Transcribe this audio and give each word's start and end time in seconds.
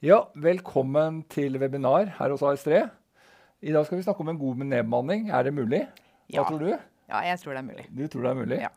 Ja, 0.00 0.22
velkommen 0.32 1.18
til 1.28 1.58
webinar 1.60 2.14
her 2.16 2.32
hos 2.32 2.40
AS3. 2.40 2.86
I 3.60 3.72
dag 3.74 3.84
skal 3.84 3.98
vi 3.98 4.04
snakke 4.06 4.24
om 4.24 4.30
en 4.32 4.38
god 4.40 4.62
nedbemanning. 4.62 5.26
Er 5.28 5.44
det 5.44 5.52
mulig? 5.52 5.82
Hva 6.32 6.40
Ja. 6.40 6.44
tror 6.44 6.58
du? 6.58 6.70
Ja, 7.10 7.20
jeg 7.20 7.38
tror 7.40 7.52
det 7.52 7.58
er 7.58 7.68
mulig. 7.68 7.84
Du 7.94 8.08
tror 8.08 8.22
det 8.22 8.30
er 8.30 8.34
mulig? 8.34 8.60
Ja. 8.62 8.68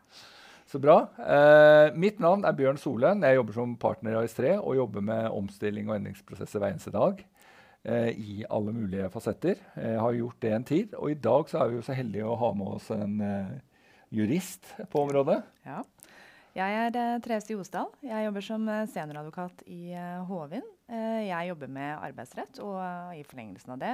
Så 0.66 0.78
bra. 0.78 1.08
Eh, 1.18 1.94
mitt 1.96 2.20
navn 2.20 2.44
er 2.44 2.52
Bjørn 2.52 2.76
Solen. 2.76 3.22
Jeg 3.22 3.36
jobber 3.36 3.52
som 3.54 3.76
partner 3.76 4.10
i 4.12 4.26
AS3 4.26 4.58
og 4.58 4.76
jobber 4.76 5.00
med 5.00 5.30
omstilling 5.30 5.88
og 5.88 5.96
endringsprosesser 5.96 6.58
hver 6.58 6.72
eneste 6.74 6.92
dag. 6.92 7.24
Eh, 7.86 8.08
I 8.10 8.44
alle 8.50 8.72
mulige 8.72 9.08
fasetter. 9.08 9.56
Jeg 9.76 9.98
har 10.00 10.12
gjort 10.12 10.40
det 10.40 10.52
en 10.52 10.64
tid. 10.64 10.94
Og 10.94 11.10
i 11.10 11.14
dag 11.14 11.48
så 11.48 11.62
er 11.62 11.68
vi 11.68 11.76
jo 11.76 11.82
så 11.82 11.94
heldige 11.94 12.24
å 12.26 12.36
ha 12.36 12.52
med 12.52 12.66
oss 12.66 12.90
en 12.90 13.20
eh, 13.20 13.60
jurist 14.12 14.74
på 14.90 15.06
området. 15.08 15.42
Ja. 15.64 15.82
Jeg 16.54 16.70
er 16.70 17.16
uh, 17.16 17.20
Therese 17.20 17.50
Josdal. 17.50 17.88
Jeg 18.02 18.26
jobber 18.28 18.44
som 18.46 18.68
eh, 18.68 18.86
senioradvokat 18.86 19.64
i 19.66 19.90
uh, 19.90 20.22
Håvin. 20.28 20.62
Eh, 20.92 21.20
jeg 21.30 21.48
jobber 21.48 21.70
med 21.72 21.92
arbeidsrett, 21.96 22.58
og 22.60 22.78
eh, 22.82 23.20
i 23.20 23.26
forlengelsen 23.26 23.74
av 23.76 23.82
det 23.82 23.92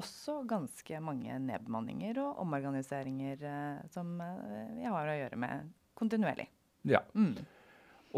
også 0.00 0.38
ganske 0.48 1.00
mange 1.04 1.34
nedbemanninger 1.44 2.16
og 2.22 2.38
omorganiseringer 2.40 3.42
eh, 3.44 3.82
som 3.92 4.14
jeg 4.80 4.88
har 4.88 5.10
å 5.12 5.18
gjøre 5.18 5.40
med 5.40 5.66
kontinuerlig. 5.98 6.48
Ja. 6.88 7.02
Mm. 7.12 7.34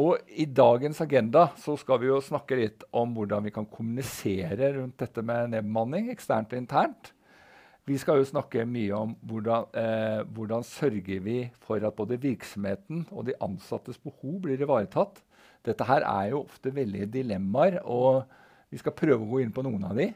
Og 0.01 0.31
i 0.31 0.47
dagens 0.51 0.99
agenda 1.03 1.49
så 1.61 1.77
skal 1.79 2.01
vi 2.03 2.09
jo 2.09 2.23
snakke 2.23 2.59
litt 2.59 2.87
om 2.95 3.13
hvordan 3.15 3.45
vi 3.47 3.53
kan 3.55 3.67
kommunisere 3.71 4.73
rundt 4.79 4.99
dette 5.03 5.23
med 5.23 5.53
nedbemanning, 5.53 6.09
eksternt 6.15 6.55
og 6.55 6.63
internt. 6.63 7.13
Vi 7.85 7.99
skal 8.01 8.19
jo 8.19 8.27
snakke 8.27 8.65
mye 8.67 8.97
om 8.97 9.13
hvordan, 9.29 9.69
eh, 9.77 10.23
hvordan 10.35 10.65
sørger 10.65 11.21
vi 11.21 11.39
for 11.61 11.85
at 11.85 11.95
både 11.95 12.21
virksomheten 12.21 13.07
og 13.13 13.27
de 13.27 13.37
ansattes 13.45 13.99
behov 13.99 14.41
blir 14.47 14.63
ivaretatt. 14.65 15.21
Dette 15.65 15.87
her 15.89 16.05
er 16.05 16.31
jo 16.33 16.43
ofte 16.45 16.73
veldige 16.75 17.09
dilemmaer, 17.19 17.81
og 17.85 18.25
vi 18.71 18.81
skal 18.81 18.97
prøve 18.97 19.23
å 19.23 19.31
gå 19.31 19.43
inn 19.45 19.53
på 19.55 19.65
noen 19.65 19.85
av 19.89 19.99
de. 19.99 20.11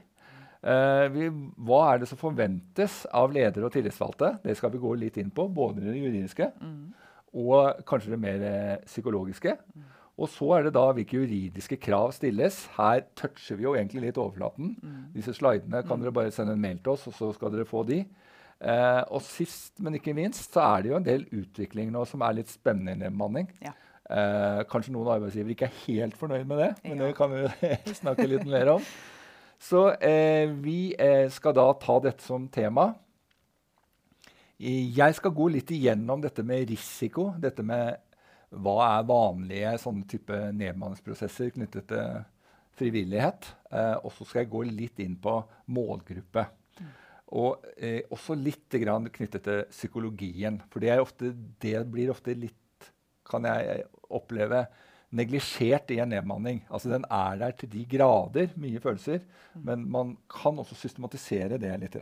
Uh, 0.59 1.07
vi, 1.15 1.29
hva 1.63 1.85
er 1.93 2.01
det 2.03 2.09
som 2.11 2.19
forventes 2.19 3.05
av 3.15 3.31
ledere 3.31 3.69
og 3.69 3.75
tillitsvalgte? 3.77 4.33
Det 4.43 4.57
skal 4.59 4.73
vi 4.73 4.81
gå 4.83 4.95
litt 4.99 5.21
inn 5.23 5.31
på, 5.31 5.47
både 5.55 5.85
det 5.87 5.95
juridiske 6.01 6.51
Mm. 6.59 6.89
og 7.39 7.85
kanskje 7.87 8.11
det 8.15 8.19
mer 8.19 8.43
eh, 8.43 8.85
psykologiske. 8.89 9.53
Og 10.19 10.27
så 10.33 10.49
er 10.57 10.65
det 10.67 10.73
da 10.75 10.87
hvilke 10.91 11.21
juridiske 11.21 11.77
krav 11.79 12.11
stilles. 12.17 12.65
Her 12.75 13.05
toucher 13.15 13.55
vi 13.57 13.69
jo 13.69 13.77
egentlig 13.77 14.03
litt 14.09 14.19
overflaten. 14.19 14.73
Disse 15.15 15.35
slidene 15.37 15.85
kan 15.87 16.01
dere 16.03 16.11
bare 16.17 16.33
sende 16.35 16.57
en 16.57 16.65
mail 16.65 16.81
til 16.83 16.97
oss, 16.97 17.07
og 17.07 17.15
så 17.15 17.29
skal 17.37 17.53
dere 17.55 17.69
få 17.69 17.85
de. 17.87 18.01
Uh, 18.59 19.05
og 19.15 19.23
sist, 19.23 19.77
men 19.79 19.95
ikke 19.95 20.17
minst, 20.17 20.51
så 20.51 20.65
er 20.65 20.83
det 20.83 20.91
jo 20.91 20.97
en 20.99 21.07
del 21.07 21.29
utvikling 21.31 21.93
nå 21.95 22.03
som 22.11 22.25
er 22.27 22.41
litt 22.41 22.51
spennende 22.51 22.97
i 22.97 22.99
nedbemanning. 23.05 23.47
Ja. 23.63 23.77
Eh, 24.09 24.63
kanskje 24.71 24.93
noen 24.95 25.11
arbeidsgivere 25.19 25.53
ikke 25.53 25.67
er 25.69 25.81
helt 25.85 26.17
fornøyd 26.17 26.47
med 26.49 26.59
det, 26.63 26.69
men 26.87 26.99
Ja. 26.99 27.07
det 27.07 27.17
kan 27.19 27.31
vi 27.35 27.43
snakke 28.01 28.27
litt 28.31 28.47
mer 28.49 28.71
om. 28.79 28.87
Så 29.61 29.89
eh, 30.01 30.49
vi 30.63 30.95
eh, 30.99 31.27
skal 31.35 31.53
da 31.59 31.67
ta 31.83 31.99
dette 32.01 32.23
som 32.25 32.47
tema. 32.49 32.93
Jeg 34.59 35.15
skal 35.15 35.35
gå 35.35 35.49
litt 35.55 35.71
igjennom 35.71 36.23
dette 36.23 36.43
med 36.47 36.67
risiko. 36.71 37.29
Dette 37.39 37.63
med 37.63 37.99
hva 38.59 38.77
er 38.97 39.07
vanlige 39.07 39.75
sånne 39.83 40.07
type 40.09 40.39
nedbemanningsprosesser 40.57 41.53
knyttet 41.55 41.87
til 41.93 42.25
frivillighet. 42.79 43.51
Eh, 43.71 43.97
og 44.03 44.15
så 44.17 44.25
skal 44.27 44.45
jeg 44.45 44.53
gå 44.55 44.65
litt 44.71 45.03
inn 45.05 45.19
på 45.21 45.37
målgruppe. 45.75 46.47
Og 47.39 47.67
eh, 47.77 48.01
også 48.15 48.35
litt 48.39 48.73
knyttet 48.73 49.43
til 49.45 49.65
psykologien. 49.71 50.63
For 50.73 50.81
det, 50.81 50.95
er 50.95 51.03
ofte, 51.05 51.35
det 51.61 51.77
blir 51.93 52.11
ofte 52.15 52.35
litt, 52.35 52.89
kan 53.29 53.45
jeg 53.45 53.85
oppleve, 54.11 54.67
neglisjert 55.17 55.91
i 55.95 56.01
en 56.03 56.11
nedbemanning. 56.13 56.63
Altså 56.69 56.91
Den 56.93 57.05
er 57.11 57.37
der 57.41 57.55
til 57.57 57.71
de 57.73 57.85
grader, 57.89 58.51
mye 58.61 58.81
følelser, 58.81 59.23
men 59.55 59.87
man 59.91 60.17
kan 60.29 60.59
også 60.61 60.77
systematisere 60.77 61.59
det 61.61 61.75
litt. 61.81 61.97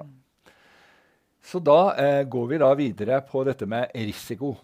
Så 1.47 1.61
da 1.63 1.95
eh, 1.95 2.23
går 2.27 2.47
vi 2.51 2.59
da 2.59 2.73
videre 2.75 3.21
på 3.23 3.45
dette 3.47 3.69
med 3.71 3.95
risiko. 3.95 4.57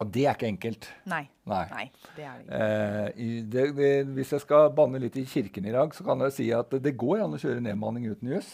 Og 0.00 0.08
det 0.08 0.22
er 0.24 0.36
ikke 0.36 0.48
enkelt. 0.48 0.86
Nei. 1.10 1.26
Nei. 1.50 1.64
Nei, 1.74 1.82
det 2.16 2.24
er 2.24 2.36
det 2.38 2.44
ikke. 2.44 2.60
Eh, 2.60 3.42
det, 3.52 3.64
det, 3.76 3.90
hvis 4.16 4.30
jeg 4.32 4.44
skal 4.46 4.70
banne 4.76 5.00
litt 5.02 5.18
i 5.20 5.26
kirken 5.28 5.66
i 5.68 5.74
dag, 5.74 5.92
så 5.92 6.06
kan 6.06 6.24
jeg 6.24 6.36
si 6.38 6.46
at 6.56 6.72
det, 6.72 6.94
går 7.00 7.26
an 7.26 7.36
å 7.36 7.40
kjøre 7.40 7.60
nedmanning 7.64 8.06
uten 8.08 8.32
juss. 8.32 8.48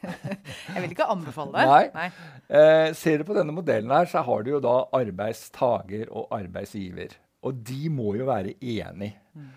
Jeg 0.00 0.80
vil 0.80 0.92
ikke 0.94 1.08
anbefale 1.12 1.52
det. 1.52 1.64
Nei. 1.68 1.86
Nei. 1.92 2.06
Eh, 2.56 2.90
ser 2.96 3.20
du 3.20 3.26
på 3.28 3.34
denne 3.36 3.52
modellen 3.52 3.92
her, 3.92 4.08
så 4.08 4.22
har 4.24 4.44
du 4.44 4.54
jo 4.54 4.60
da 4.64 4.76
arbeidstaker 4.96 6.08
og 6.08 6.32
arbeidsgiver. 6.32 7.18
Og 7.44 7.58
de 7.68 7.90
må 7.92 8.14
jo 8.16 8.28
være 8.28 8.54
enige. 8.60 9.20
Eh, 9.36 9.50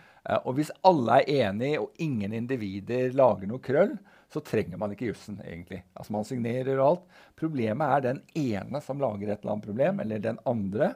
og 0.46 0.56
hvis 0.56 0.72
alle 0.88 1.22
er 1.22 1.50
enige, 1.50 1.82
og 1.84 1.92
ingen 2.00 2.34
individer 2.34 3.12
lager 3.14 3.48
noe 3.50 3.60
krøll, 3.60 3.98
så 4.34 4.42
trenger 4.42 4.80
man 4.82 4.90
ikke 4.96 5.12
jussen, 5.12 5.36
egentlig. 5.46 5.84
Altså 5.94 6.14
Man 6.16 6.24
signerer 6.26 6.80
og 6.82 6.86
alt. 6.88 7.02
Problemet 7.38 7.86
er 7.86 8.00
den 8.02 8.22
ene 8.40 8.80
som 8.82 8.98
lager 9.04 9.30
et 9.30 9.44
eller 9.44 9.52
annet 9.54 9.66
problem, 9.68 10.00
eller 10.02 10.24
den 10.24 10.40
andre. 10.50 10.88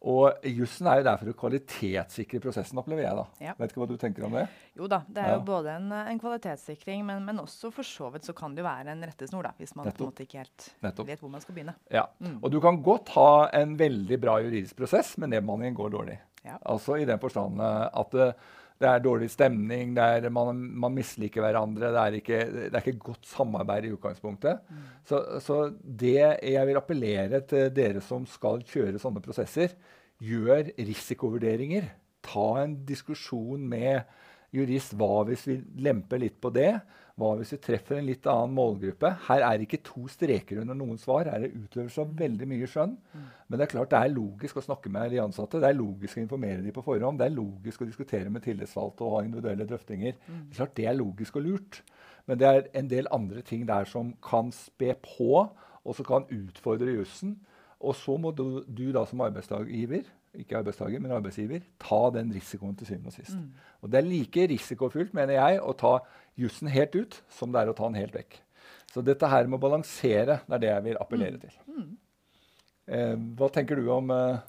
Og 0.00 0.46
jussen 0.48 0.86
er 0.88 1.02
jo 1.02 1.04
der 1.04 1.18
for 1.20 1.28
å 1.28 1.34
kvalitetssikre 1.42 2.40
prosessen, 2.40 2.78
opplever 2.80 3.04
jeg. 3.04 3.18
da. 3.18 3.24
Ja. 3.44 3.52
Vet 3.58 3.74
ikke 3.74 3.82
hva 3.82 3.88
du 3.90 3.98
tenker 4.00 4.24
om 4.24 4.32
det? 4.38 4.46
Jo 4.78 4.88
da, 4.88 5.02
det 5.12 5.20
er 5.20 5.28
Ja. 5.28 5.34
jo 5.36 5.42
både 5.50 5.74
en, 5.76 5.90
en 5.92 6.20
kvalitetssikring, 6.22 7.02
men, 7.04 7.26
men 7.26 7.42
også 7.42 7.68
for 7.74 7.84
så 7.84 8.08
vidt 8.14 8.24
så 8.24 8.32
kan 8.32 8.54
det 8.56 8.62
jo 8.62 8.68
være 8.70 8.94
en 8.94 9.04
rettesnor, 9.04 9.42
da, 9.44 9.52
hvis 9.58 9.74
man 9.76 9.90
på 9.90 10.00
en 10.06 10.08
måte 10.08 10.24
ikke 10.24 10.40
helt 10.40 10.70
Nettopp. 10.80 11.06
vet 11.10 11.20
hvor 11.20 11.34
man 11.34 11.44
skal 11.44 11.54
begynne. 11.58 11.74
Ja. 11.92 12.06
Mm. 12.18 12.38
Og 12.40 12.48
du 12.54 12.60
kan 12.64 12.80
godt 12.86 13.12
ha 13.18 13.50
en 13.60 13.76
veldig 13.76 14.20
bra 14.24 14.38
juridisk 14.40 14.78
prosess, 14.80 15.18
men 15.18 15.34
nedbemanningen 15.34 15.76
går 15.76 15.92
dårlig. 15.98 16.16
Ja. 16.46 16.56
Altså 16.64 16.96
i 16.96 17.04
den 17.04 17.20
forstand 17.20 17.60
at 17.60 17.92
at 18.16 18.36
det, 18.80 18.88
er 18.88 19.02
dårlig 19.04 19.28
stemning, 19.32 19.92
det 19.96 20.04
er, 20.04 20.28
man, 20.32 20.60
man 20.82 20.94
misliker 20.96 21.44
hverandre, 21.44 21.92
det 21.92 22.02
er, 22.02 22.18
ikke, 22.20 22.40
det 22.56 22.78
er 22.78 22.86
ikke 22.88 23.10
godt 23.10 23.28
samarbeid 23.28 23.86
i 23.86 23.92
utgangspunktet. 23.94 24.62
Mm. 24.68 24.86
Så, 25.10 25.20
så 25.44 25.58
det 25.84 26.16
jeg 26.16 26.66
vil 26.68 26.80
appellere 26.80 27.42
til 27.50 27.68
dere 27.76 28.00
som 28.04 28.24
skal 28.28 28.64
kjøre 28.66 29.02
sånne 29.02 29.22
prosesser, 29.24 29.76
gjør 30.20 30.72
risikovurderinger. 30.78 31.90
Ta 32.24 32.48
en 32.64 32.80
diskusjon 32.88 33.62
med 33.68 34.02
jurist. 34.54 34.96
Hva 34.98 35.24
hvis 35.28 35.46
vi 35.48 35.60
lemper 35.84 36.20
litt 36.22 36.40
på 36.42 36.52
det? 36.54 36.72
Hva 37.20 37.34
hvis 37.36 37.52
vi 37.52 37.58
treffer 37.60 37.98
en 37.98 38.06
litt 38.08 38.24
annen 38.30 38.54
målgruppe? 38.56 39.10
Her 39.26 39.44
er 39.44 39.58
det 39.58 39.66
ikke 39.66 39.82
to 39.84 40.06
streker 40.08 40.62
under 40.62 40.76
noen 40.78 40.96
svar. 41.00 41.28
Her 41.28 41.36
er 41.36 41.50
det 41.50 41.66
utøvelse 41.66 42.00
av 42.00 42.14
veldig 42.16 42.48
mye 42.48 42.68
skjønn. 42.70 42.94
Men 43.12 43.60
det 43.60 43.66
er 43.66 43.72
klart 43.74 43.92
det 43.92 44.00
er 44.00 44.14
logisk 44.14 44.56
å 44.56 44.64
snakke 44.64 44.92
med 44.94 45.12
de 45.12 45.20
ansatte. 45.20 45.60
Det 45.60 45.68
er 45.68 45.76
logisk 45.76 46.16
å 46.16 46.22
informere 46.24 46.64
dem 46.64 46.76
på 46.76 46.84
forhånd. 46.86 47.20
Det 47.20 47.28
er 47.28 47.36
logisk 47.36 47.84
å 47.84 47.88
diskutere 47.90 48.32
med 48.32 48.46
tillitsvalgte 48.46 49.04
og 49.04 49.16
ha 49.18 49.24
individuelle 49.26 49.68
drøftinger. 49.68 50.16
Det 50.16 50.54
er 50.54 50.60
klart 50.62 50.76
det 50.78 50.88
er 50.88 50.96
logisk 50.96 51.36
og 51.36 51.44
lurt. 51.44 51.82
Men 52.24 52.40
det 52.40 52.48
er 52.48 52.70
en 52.80 52.88
del 52.88 53.10
andre 53.12 53.44
ting 53.44 53.66
der 53.68 53.88
som 53.90 54.14
kan 54.24 54.52
spe 54.54 54.94
på, 55.04 55.44
og 55.84 55.96
som 55.96 56.06
kan 56.08 56.28
utfordre 56.32 56.96
jussen. 56.96 57.36
Og 57.80 57.96
så 57.96 58.16
må 58.20 58.32
du, 58.36 58.62
du 58.68 58.90
da 58.92 59.04
som 59.08 59.22
arbeidsgiver, 59.24 60.08
ikke 60.38 60.60
arbeidstaker, 60.60 61.00
men 61.02 61.12
arbeidsgiver, 61.16 61.64
ta 61.82 62.00
den 62.14 62.30
risikoen 62.34 62.76
til 62.78 62.86
syvende 62.86 63.10
og 63.10 63.16
sist. 63.16 63.34
Og 63.82 63.90
det 63.90 63.98
er 63.98 64.06
like 64.06 64.46
risikofylt, 64.52 65.14
mener 65.16 65.34
jeg, 65.34 65.58
å 65.62 65.74
ta 65.74 65.98
jussen 66.38 66.70
helt 66.70 66.94
ut 66.94 67.18
som 67.28 67.52
det 67.52 67.62
er 67.62 67.72
å 67.72 67.76
ta 67.76 67.88
den 67.90 67.98
helt 67.98 68.14
vekk. 68.14 68.38
Så 68.90 69.02
dette 69.06 69.28
her 69.30 69.46
med 69.46 69.58
å 69.58 69.62
balansere, 69.62 70.40
det 70.46 70.56
er 70.56 70.62
det 70.62 70.70
jeg 70.70 70.86
vil 70.88 71.00
appellere 71.02 71.38
til. 71.42 71.56
Eh, 72.90 73.16
hva 73.38 73.50
tenker 73.54 73.78
du 73.78 73.90
om 73.94 74.10
eh, 74.14 74.40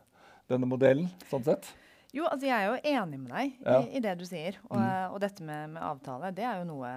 denne 0.50 0.70
modellen, 0.70 1.10
sånn 1.30 1.46
sett? 1.46 1.70
Jo, 2.12 2.26
altså 2.28 2.44
jeg 2.44 2.52
er 2.58 2.66
jo 2.68 2.80
enig 2.92 3.18
med 3.22 3.30
deg 3.32 3.54
Ja. 3.64 3.76
i, 3.80 3.96
i 3.96 4.00
det 4.04 4.18
du 4.20 4.26
sier. 4.28 4.58
Og, 4.68 4.82
og 5.14 5.20
dette 5.24 5.46
med, 5.48 5.70
med 5.78 5.82
avtale, 5.88 6.34
det 6.36 6.44
er 6.44 6.58
jo 6.60 6.66
noe 6.68 6.90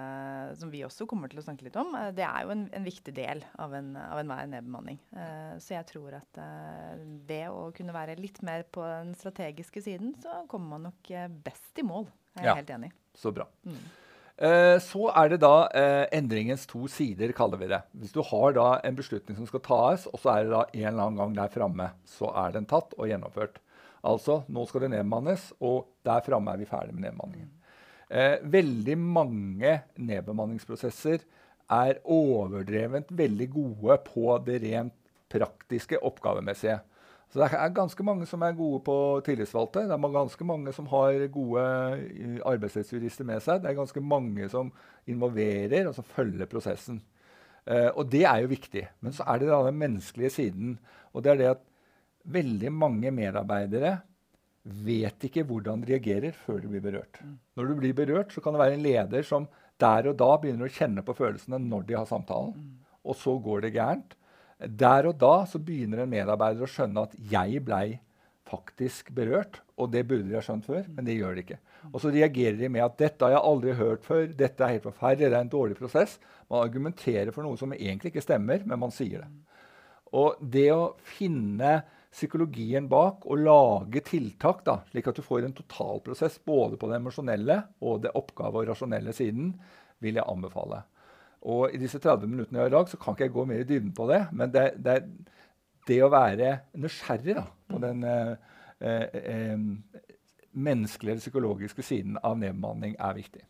som 0.59 0.71
vi 0.73 0.81
også 0.83 1.07
kommer 1.07 1.31
til 1.31 1.39
å 1.39 1.45
snakke 1.45 1.63
litt 1.63 1.77
om. 1.79 1.93
Eh, 1.95 2.09
Det 2.17 2.25
er 2.27 2.43
jo 2.43 2.51
en, 2.51 2.65
en 2.75 2.83
viktig 2.87 3.13
del 3.15 3.45
av, 3.55 3.73
en, 3.79 3.93
av 3.95 4.19
enhver 4.19 4.49
nedbemanning. 4.51 4.99
Uh, 5.15 5.55
så 5.63 5.77
jeg 5.77 5.87
tror 5.93 6.17
at 6.19 6.41
uh, 6.43 6.99
det 7.31 7.45
å 7.47 7.69
kunne 7.77 7.95
være 7.95 8.17
litt 8.19 8.41
mer 8.43 8.65
på 8.67 8.83
den 8.83 9.13
strategiske 9.15 9.85
siden, 9.87 10.15
så 10.19 10.41
kommer 10.51 10.75
man 10.75 10.89
nok 10.91 11.11
eh, 11.15 11.29
best 11.47 11.79
i 11.79 11.87
mål. 11.87 12.09
Jeg 12.35 12.43
er 12.43 12.51
Ja. 12.51 12.57
helt 12.59 12.75
enig. 12.75 12.91
Så 13.15 13.31
bra. 13.31 13.47
Mm. 13.63 13.79
Eh, 14.35 14.75
så 14.83 15.05
er 15.15 15.29
det 15.31 15.37
da 15.39 15.53
eh, 15.71 16.05
endringens 16.17 16.65
to 16.67 16.89
sider, 16.91 17.31
kaller 17.31 17.55
vi 17.61 17.69
det. 17.71 17.79
Hvis 17.95 18.11
du 18.11 18.19
har 18.19 18.51
da 18.57 18.65
en 18.83 18.97
beslutning 18.97 19.37
som 19.39 19.47
skal 19.47 19.63
tas, 19.63 20.09
og 20.11 20.19
så 20.19 20.33
er 20.33 20.43
det 20.43 20.51
da 20.51 20.65
en 20.73 20.89
eller 20.89 21.05
annen 21.05 21.21
gang 21.21 21.37
der 21.39 21.53
framme, 21.55 21.87
så 22.03 22.33
er 22.43 22.51
den 22.57 22.67
tatt 22.67 22.91
og 22.99 23.07
gjennomført. 23.07 23.61
Altså, 24.05 24.41
nå 24.47 24.65
skal 24.69 24.85
det 24.85 24.91
nedbemannes, 24.93 25.49
og 25.65 25.87
der 26.05 26.23
framme 26.25 26.53
er 26.53 26.61
vi 26.61 26.69
ferdig 26.69 26.93
med 26.93 27.07
nedbemanningen. 27.07 27.51
Eh, 28.09 28.37
veldig 28.53 28.97
mange 29.01 29.79
nedbemanningsprosesser 29.97 31.23
er 31.73 32.01
overdrevent 32.03 33.09
veldig 33.09 33.47
gode 33.49 33.97
på 34.05 34.35
det 34.45 34.59
rent 34.61 34.93
praktiske, 35.33 35.97
oppgavemessige. 36.05 36.77
Så 37.33 37.41
det 37.41 37.49
er 37.57 37.73
ganske 37.73 38.05
mange 38.05 38.27
som 38.29 38.43
er 38.45 38.53
gode 38.55 38.83
på 38.85 38.95
tillitsvalgte. 39.25 39.87
Det 39.89 39.95
er 39.97 40.13
ganske 40.13 40.45
mange 40.47 40.73
som 40.75 40.85
har 40.91 41.25
gode 41.33 41.65
eh, 41.97 42.37
arbeidsrettsjurister 42.45 43.27
med 43.27 43.41
seg. 43.43 43.63
Det 43.63 43.71
er 43.71 43.79
ganske 43.81 44.03
mange 44.05 44.49
som 44.53 44.69
involverer 45.09 45.89
og 45.89 45.97
som 45.97 46.05
følger 46.15 46.47
prosessen. 46.51 47.01
Eh, 47.65 47.89
og 47.89 48.05
det 48.13 48.23
er 48.29 48.43
jo 48.45 48.53
viktig. 48.53 48.85
Men 49.01 49.17
så 49.17 49.25
er 49.27 49.41
det 49.41 49.49
da 49.49 49.63
den 49.65 49.81
menneskelige 49.81 50.35
siden. 50.37 50.77
Og 51.13 51.25
det 51.25 51.33
er 51.33 51.41
det 51.41 51.49
at 51.55 51.65
veldig 52.25 52.71
mange 52.73 53.11
medarbeidere 53.13 53.97
vet 54.65 55.27
ikke 55.27 55.43
hvordan 55.45 55.83
de 55.83 55.93
reagerer 55.93 56.33
før 56.33 56.63
de 56.63 56.71
blir 56.71 56.83
berørt. 56.83 57.19
Når 57.57 57.69
du 57.69 57.75
blir 57.79 57.93
berørt, 57.97 58.33
så 58.33 58.41
kan 58.41 58.55
det 58.55 58.63
være 58.63 58.77
en 58.79 58.85
leder 58.85 59.25
som 59.27 59.47
der 59.81 60.09
og 60.09 60.17
da 60.17 60.31
begynner 60.41 60.69
å 60.69 60.73
kjenne 60.73 61.03
på 61.05 61.15
følelsene 61.17 61.59
når 61.61 61.85
de 61.89 61.97
har 61.99 62.07
samtalen, 62.09 62.55
og 63.05 63.17
så 63.19 63.35
går 63.43 63.65
det 63.65 63.75
gærent. 63.75 64.15
Der 64.65 65.09
og 65.09 65.19
da 65.19 65.43
så 65.49 65.59
begynner 65.61 66.01
en 66.01 66.11
medarbeider 66.11 66.63
å 66.63 66.71
skjønne 66.71 67.03
at 67.03 67.15
'jeg 67.19 67.61
blei 67.65 67.99
faktisk 68.47 69.11
berørt'. 69.11 69.59
Og 69.77 69.91
det 69.91 70.07
burde 70.07 70.29
de 70.29 70.37
ha 70.37 70.41
skjønt 70.41 70.65
før, 70.65 70.85
men 70.87 71.05
det 71.05 71.17
gjør 71.17 71.35
de 71.35 71.41
ikke. 71.43 71.59
Og 71.91 71.99
så 72.01 72.11
reagerer 72.13 72.57
de 72.57 72.69
med 72.69 72.81
at 72.81 72.97
'dette 72.97 73.25
har 73.25 73.31
jeg 73.35 73.43
aldri 73.43 73.73
hørt 73.73 74.03
før', 74.03 74.33
'dette 74.33 74.63
er 74.63 74.67
helt 74.67 74.83
forferdelig', 74.83 75.29
det 75.29 75.33
er 75.33 75.41
en 75.41 75.49
dårlig 75.49 75.75
prosess. 75.75 76.19
Man 76.49 76.63
argumenterer 76.63 77.31
for 77.31 77.43
noe 77.43 77.57
som 77.57 77.73
egentlig 77.73 78.13
ikke 78.13 78.23
stemmer, 78.23 78.65
men 78.65 78.79
man 78.79 78.91
sier 78.91 79.19
det. 79.19 79.27
Og 80.13 80.37
det 80.39 80.71
å 80.71 80.95
finne 81.03 81.83
psykologien 82.15 82.87
bak 82.91 83.25
og 83.27 83.41
lage 83.43 84.01
tiltak, 84.07 84.63
da, 84.67 84.79
slik 84.91 85.09
at 85.11 85.19
du 85.19 85.23
får 85.25 85.45
en 85.45 85.55
totalprosess 85.55 86.39
både 86.47 86.79
på 86.79 86.87
den 86.89 87.01
emosjonelle 87.01 87.59
og 87.83 88.05
det 88.05 88.13
oppgave- 88.15 88.61
og 88.61 88.69
rasjonelle 88.71 89.13
siden, 89.15 89.51
vil 90.03 90.19
jeg 90.19 90.27
anbefale. 90.31 90.83
Og 91.45 91.75
I 91.75 91.79
disse 91.81 91.99
30 92.01 92.31
minuttene 92.31 92.59
jeg 92.59 92.65
har 92.65 92.71
i 92.71 92.75
dag, 92.77 92.89
så 92.89 92.99
kan 93.01 93.15
ikke 93.15 93.27
jeg 93.27 93.35
gå 93.35 93.45
mer 93.49 93.61
i 93.61 93.67
dybden 93.67 93.93
på 93.95 94.07
det. 94.09 94.21
Men 94.33 94.53
det, 94.53 94.65
det, 94.81 94.97
det 95.87 95.99
å 96.01 96.11
være 96.13 96.55
nysgjerrig 96.81 97.35
da, 97.37 97.45
på 97.69 97.81
den 97.83 98.03
eh, 98.09 98.35
eh, 98.79 99.21
eh 99.21 100.13
menneskelige 100.55 101.11
eller 101.11 101.19
psykologiske 101.19 101.83
siden 101.83 102.13
av 102.23 102.37
nedbemanning 102.39 102.93
er 102.95 103.17
viktig. 103.17 103.41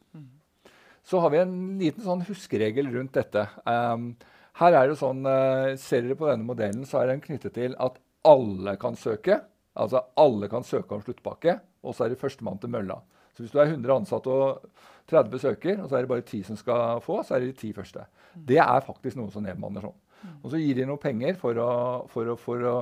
Så 1.06 1.20
har 1.22 1.30
vi 1.30 1.38
en 1.38 1.58
liten 1.78 2.02
sånn 2.02 2.24
huskeregel 2.26 2.90
rundt 2.96 3.14
dette. 3.14 3.44
Um, 3.70 4.16
her 4.58 4.74
er 4.74 4.90
det 4.90 4.96
sånn, 4.98 5.22
uh, 5.22 5.76
Ser 5.78 6.02
dere 6.02 6.18
på 6.18 6.26
denne 6.32 6.48
modellen, 6.48 6.82
så 6.90 7.04
er 7.04 7.12
den 7.12 7.22
knyttet 7.22 7.54
til 7.54 7.78
at 7.78 8.00
alle 8.25 8.75
kan 8.81 8.98
søke. 9.00 9.39
Altså 9.75 10.01
alle 10.19 10.48
kan 10.51 10.63
søke 10.63 10.95
om 10.95 11.04
sluttpakke, 11.04 11.57
og 11.83 11.95
så 11.95 12.06
er 12.06 12.13
det 12.13 12.22
førstemann 12.22 12.60
til 12.62 12.72
mølla. 12.72 13.01
Så 13.36 13.44
hvis 13.44 13.51
du 13.51 13.60
er 13.60 13.74
100 13.74 13.92
ansatte 13.92 14.31
og 14.31 14.69
30 15.12 15.42
søker, 15.44 15.81
og 15.83 15.89
så 15.89 15.98
er 15.98 16.06
det 16.06 16.12
bare 16.13 16.24
10 16.24 16.44
som 16.48 16.60
skal 16.60 17.01
få, 17.04 17.19
så 17.24 17.36
er 17.36 17.44
det 17.44 17.51
de 17.51 17.68
10 17.68 17.74
første. 17.81 18.06
Det 18.36 18.62
er 18.63 18.86
faktisk 18.86 19.19
noe 19.19 19.33
som 19.33 19.44
nedbemanner 19.44 19.83
sånn. 19.83 19.98
Og 20.42 20.54
så 20.54 20.62
gir 20.62 20.80
de 20.80 20.88
noe 20.88 21.01
penger 21.01 21.36
for, 21.38 21.60
å, 21.60 21.72
for, 22.10 22.31
å, 22.31 22.38
for 22.39 22.63
å, 22.69 22.77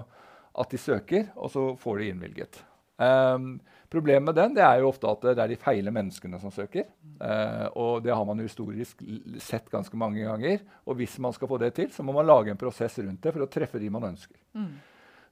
at 0.62 0.72
de 0.72 0.80
søker, 0.80 1.32
og 1.36 1.52
så 1.52 1.66
får 1.82 2.00
de 2.00 2.12
innvilget. 2.14 2.62
Um, 3.02 3.58
problemet 3.92 4.28
med 4.30 4.38
den 4.38 4.54
det 4.54 4.62
er 4.64 4.80
jo 4.80 4.92
ofte 4.92 5.10
at 5.10 5.26
det 5.26 5.42
er 5.42 5.50
de 5.50 5.58
feile 5.60 5.92
menneskene 5.94 6.40
som 6.40 6.54
søker. 6.54 6.86
Uh, 7.18 7.68
og 7.74 8.06
det 8.06 8.14
har 8.14 8.24
man 8.30 8.42
historisk 8.44 9.02
sett 9.42 9.70
ganske 9.74 9.98
mange 10.00 10.24
ganger. 10.24 10.62
Og 10.86 11.02
hvis 11.02 11.18
man 11.24 11.36
skal 11.36 11.50
få 11.50 11.60
det 11.62 11.74
til, 11.80 11.92
så 11.92 12.06
må 12.06 12.16
man 12.16 12.30
lage 12.30 12.54
en 12.54 12.62
prosess 12.62 13.02
rundt 13.02 13.22
det 13.26 13.34
for 13.34 13.46
å 13.46 13.52
treffe 13.52 13.82
de 13.82 13.92
man 13.94 14.12
ønsker. 14.14 14.38
Mm. 14.54 14.74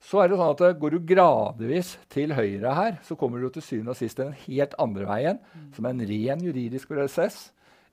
Så 0.01 0.21
er 0.21 0.31
det 0.31 0.38
sånn 0.39 0.53
at 0.56 0.80
Går 0.81 0.95
du 0.95 1.00
gradvis 1.13 1.95
til 2.12 2.33
høyre 2.33 2.75
her, 2.75 3.00
så 3.06 3.18
kommer 3.19 3.42
du 3.42 3.51
til 3.53 3.65
syvende 3.65 3.94
og 3.94 4.00
sist 4.00 4.18
den 4.18 4.33
helt 4.48 4.74
andre 4.81 5.07
veien, 5.09 5.42
mm. 5.42 5.65
som 5.77 5.88
er 5.88 5.95
en 5.95 6.06
ren 6.09 6.45
juridisk 6.48 6.94
prosess. 6.94 7.42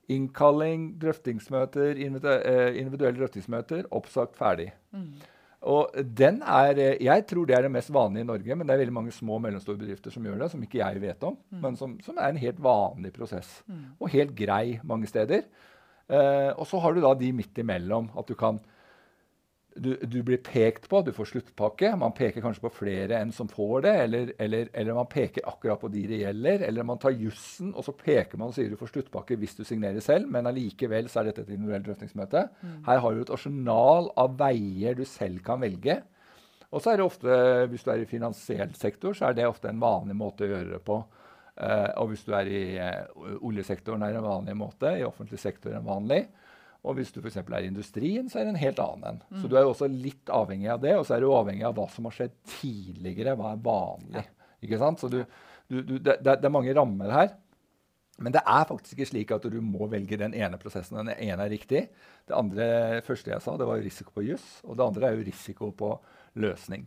Innkalling, 0.09 0.95
drøftingsmøter, 0.97 1.93
eh, 1.93 2.79
individuelle 2.81 3.19
drøftingsmøter, 3.19 3.85
oppsagt, 3.93 4.33
ferdig. 4.39 4.71
Mm. 4.89 5.11
Og 5.69 5.91
den 6.17 6.41
er, 6.41 6.79
eh, 6.79 6.97
Jeg 7.03 7.27
tror 7.27 7.45
det 7.45 7.55
er 7.55 7.61
det 7.61 7.71
mest 7.71 7.93
vanlige 7.93 8.21
i 8.21 8.27
Norge, 8.27 8.55
men 8.55 8.65
det 8.65 8.73
er 8.73 8.77
veldig 8.79 8.93
mange 8.93 9.11
små 9.11 9.35
og 9.35 9.41
mellomstore 9.41 9.77
bedrifter 9.77 10.09
som 10.09 10.23
gjør 10.23 10.39
det, 10.39 10.51
som 10.51 10.61
ikke 10.63 10.79
jeg 10.79 11.01
vet 11.01 11.23
om, 11.23 11.37
mm. 11.51 11.61
men 11.61 11.75
som, 11.75 11.99
som, 12.01 12.17
er 12.17 12.29
en 12.29 12.37
helt 12.37 12.59
vanlig 12.59 13.13
prosess. 13.13 13.63
Mm. 13.67 13.85
Og 13.99 14.09
helt 14.09 14.35
grei 14.35 14.79
mange 14.83 15.05
steder. 15.05 15.43
Eh, 16.09 16.51
og 16.57 16.65
så 16.65 16.79
har 16.79 16.93
du 16.93 17.01
da 17.01 17.13
de 17.13 17.31
midt 17.31 17.57
imellom. 17.57 18.09
At 18.17 18.27
du 18.27 18.33
kan 18.33 18.59
du, 19.75 19.95
du, 20.01 20.23
blir 20.25 20.39
pekt 20.43 20.87
på, 20.89 21.01
du 21.05 21.11
får 21.15 21.29
sluttpakke. 21.29 21.91
Man 21.99 22.13
peker 22.17 22.43
kanskje 22.43 22.63
på 22.65 22.71
flere 22.81 23.19
enn 23.21 23.31
som 23.35 23.47
får 23.51 23.85
det. 23.85 23.93
Eller, 24.05 24.31
eller, 24.41 24.69
eller 24.73 24.97
man 24.97 25.09
peker 25.11 25.45
akkurat 25.47 25.81
på 25.81 25.91
de 25.93 26.03
det 26.09 26.21
gjelder. 26.23 26.65
Eller 26.67 26.87
man 26.87 26.99
tar 27.01 27.15
jussen, 27.15 27.71
og 27.73 27.85
så 27.85 27.93
peker 27.95 28.39
man 28.39 28.51
og 28.51 28.57
sier 28.57 28.71
du 28.71 28.79
får 28.79 28.93
sluttpakke 28.93 29.37
hvis 29.39 29.55
du 29.59 29.63
signerer 29.67 30.03
selv. 30.03 30.29
Men 30.31 30.49
allikevel 30.49 31.09
så 31.11 31.21
er 31.21 31.29
dette 31.29 31.45
et 31.45 31.53
individuelt 31.55 31.87
drøftingsmøte. 31.87 32.45
Mm. 32.61 32.79
Her 32.89 33.03
har 33.05 33.15
du 33.15 33.23
et 33.23 33.35
arsenal 33.35 34.11
av 34.19 34.35
veier 34.39 34.97
du 34.97 35.05
selv 35.07 35.43
kan 35.45 35.61
velge. 35.63 36.01
Og 36.69 36.83
så 36.83 36.91
er 36.91 36.99
det 36.99 37.07
ofte, 37.07 37.37
hvis 37.71 37.85
du 37.85 37.93
er 37.93 38.03
i 38.03 38.09
finansiell 38.09 38.75
sektor, 38.77 39.15
så 39.17 39.29
er 39.29 39.37
det 39.37 39.47
ofte 39.49 39.71
en 39.71 39.81
vanlig 39.81 40.17
måte 40.17 40.45
å 40.45 40.51
gjøre 40.51 40.75
det 40.75 40.83
på. 40.85 40.99
Uh, 41.59 41.89
og 41.99 42.11
hvis 42.11 42.21
du 42.27 42.35
er 42.37 42.47
i 42.47 42.61
uh, 42.79 43.39
oljesektoren, 43.43 44.05
er 44.05 44.13
det 44.13 44.21
en 44.21 44.29
vanlig 44.29 44.53
måte. 44.55 44.93
I 44.95 45.07
offentlig 45.07 45.41
sektor 45.41 45.73
er 45.73 45.81
det 45.81 45.89
vanlig. 45.89 46.21
Og 46.87 46.95
hvis 46.95 47.11
du 47.11 47.19
f.eks. 47.19 47.41
er 47.41 47.65
i 47.65 47.67
industrien, 47.67 48.29
så 48.31 48.39
er 48.39 48.47
det 48.47 48.53
en 48.53 48.61
helt 48.61 48.79
annen 48.79 49.07
en. 49.09 49.21
Mm. 49.27 49.41
Så 49.41 49.49
du 49.51 49.57
er 49.57 49.65
jo 49.65 49.73
også 49.73 49.89
litt 49.91 50.31
avhengig 50.31 50.69
av 50.71 50.79
det, 50.83 50.95
og 50.95 51.05
så 51.07 51.17
er 51.17 51.23
du 51.23 51.33
avhengig 51.35 51.65
av 51.67 51.75
hva 51.75 51.89
som 51.91 52.07
har 52.07 52.15
skjedd 52.15 52.37
tidligere, 52.59 53.35
hva 53.39 53.51
er 53.51 53.63
vanlig. 53.65 54.23
Ja. 54.23 54.47
Ikke 54.63 54.79
sant? 54.79 55.03
Så 55.03 55.11
du, 55.11 55.21
du, 55.67 55.81
du, 55.83 55.95
det, 55.99 56.19
det, 56.23 56.39
er 56.39 56.53
mange 56.55 56.75
rammer 56.75 57.11
her. 57.15 57.33
Men 58.19 58.35
det 58.35 58.43
er 58.43 58.67
faktisk 58.67 58.97
ikke 58.97 59.07
slik 59.07 59.29
at 59.31 59.45
du 59.47 59.59
må 59.63 59.87
velge 59.91 60.19
den 60.19 60.33
ene 60.35 60.59
prosessen. 60.59 60.99
Den 60.99 61.13
ene 61.15 61.45
er 61.45 61.53
riktig. 61.53 61.85
Det 62.27 62.35
andre, 62.35 62.65
første 63.07 63.31
jeg 63.31 63.43
sa, 63.43 63.55
det 63.59 63.67
var 63.67 63.79
risiko 63.83 64.15
på 64.15 64.25
juss. 64.27 64.47
Og 64.67 64.75
det 64.79 64.87
andre 64.87 65.07
er 65.07 65.15
jo 65.19 65.27
risiko 65.27 65.71
på 65.75 65.93
løsning. 66.39 66.83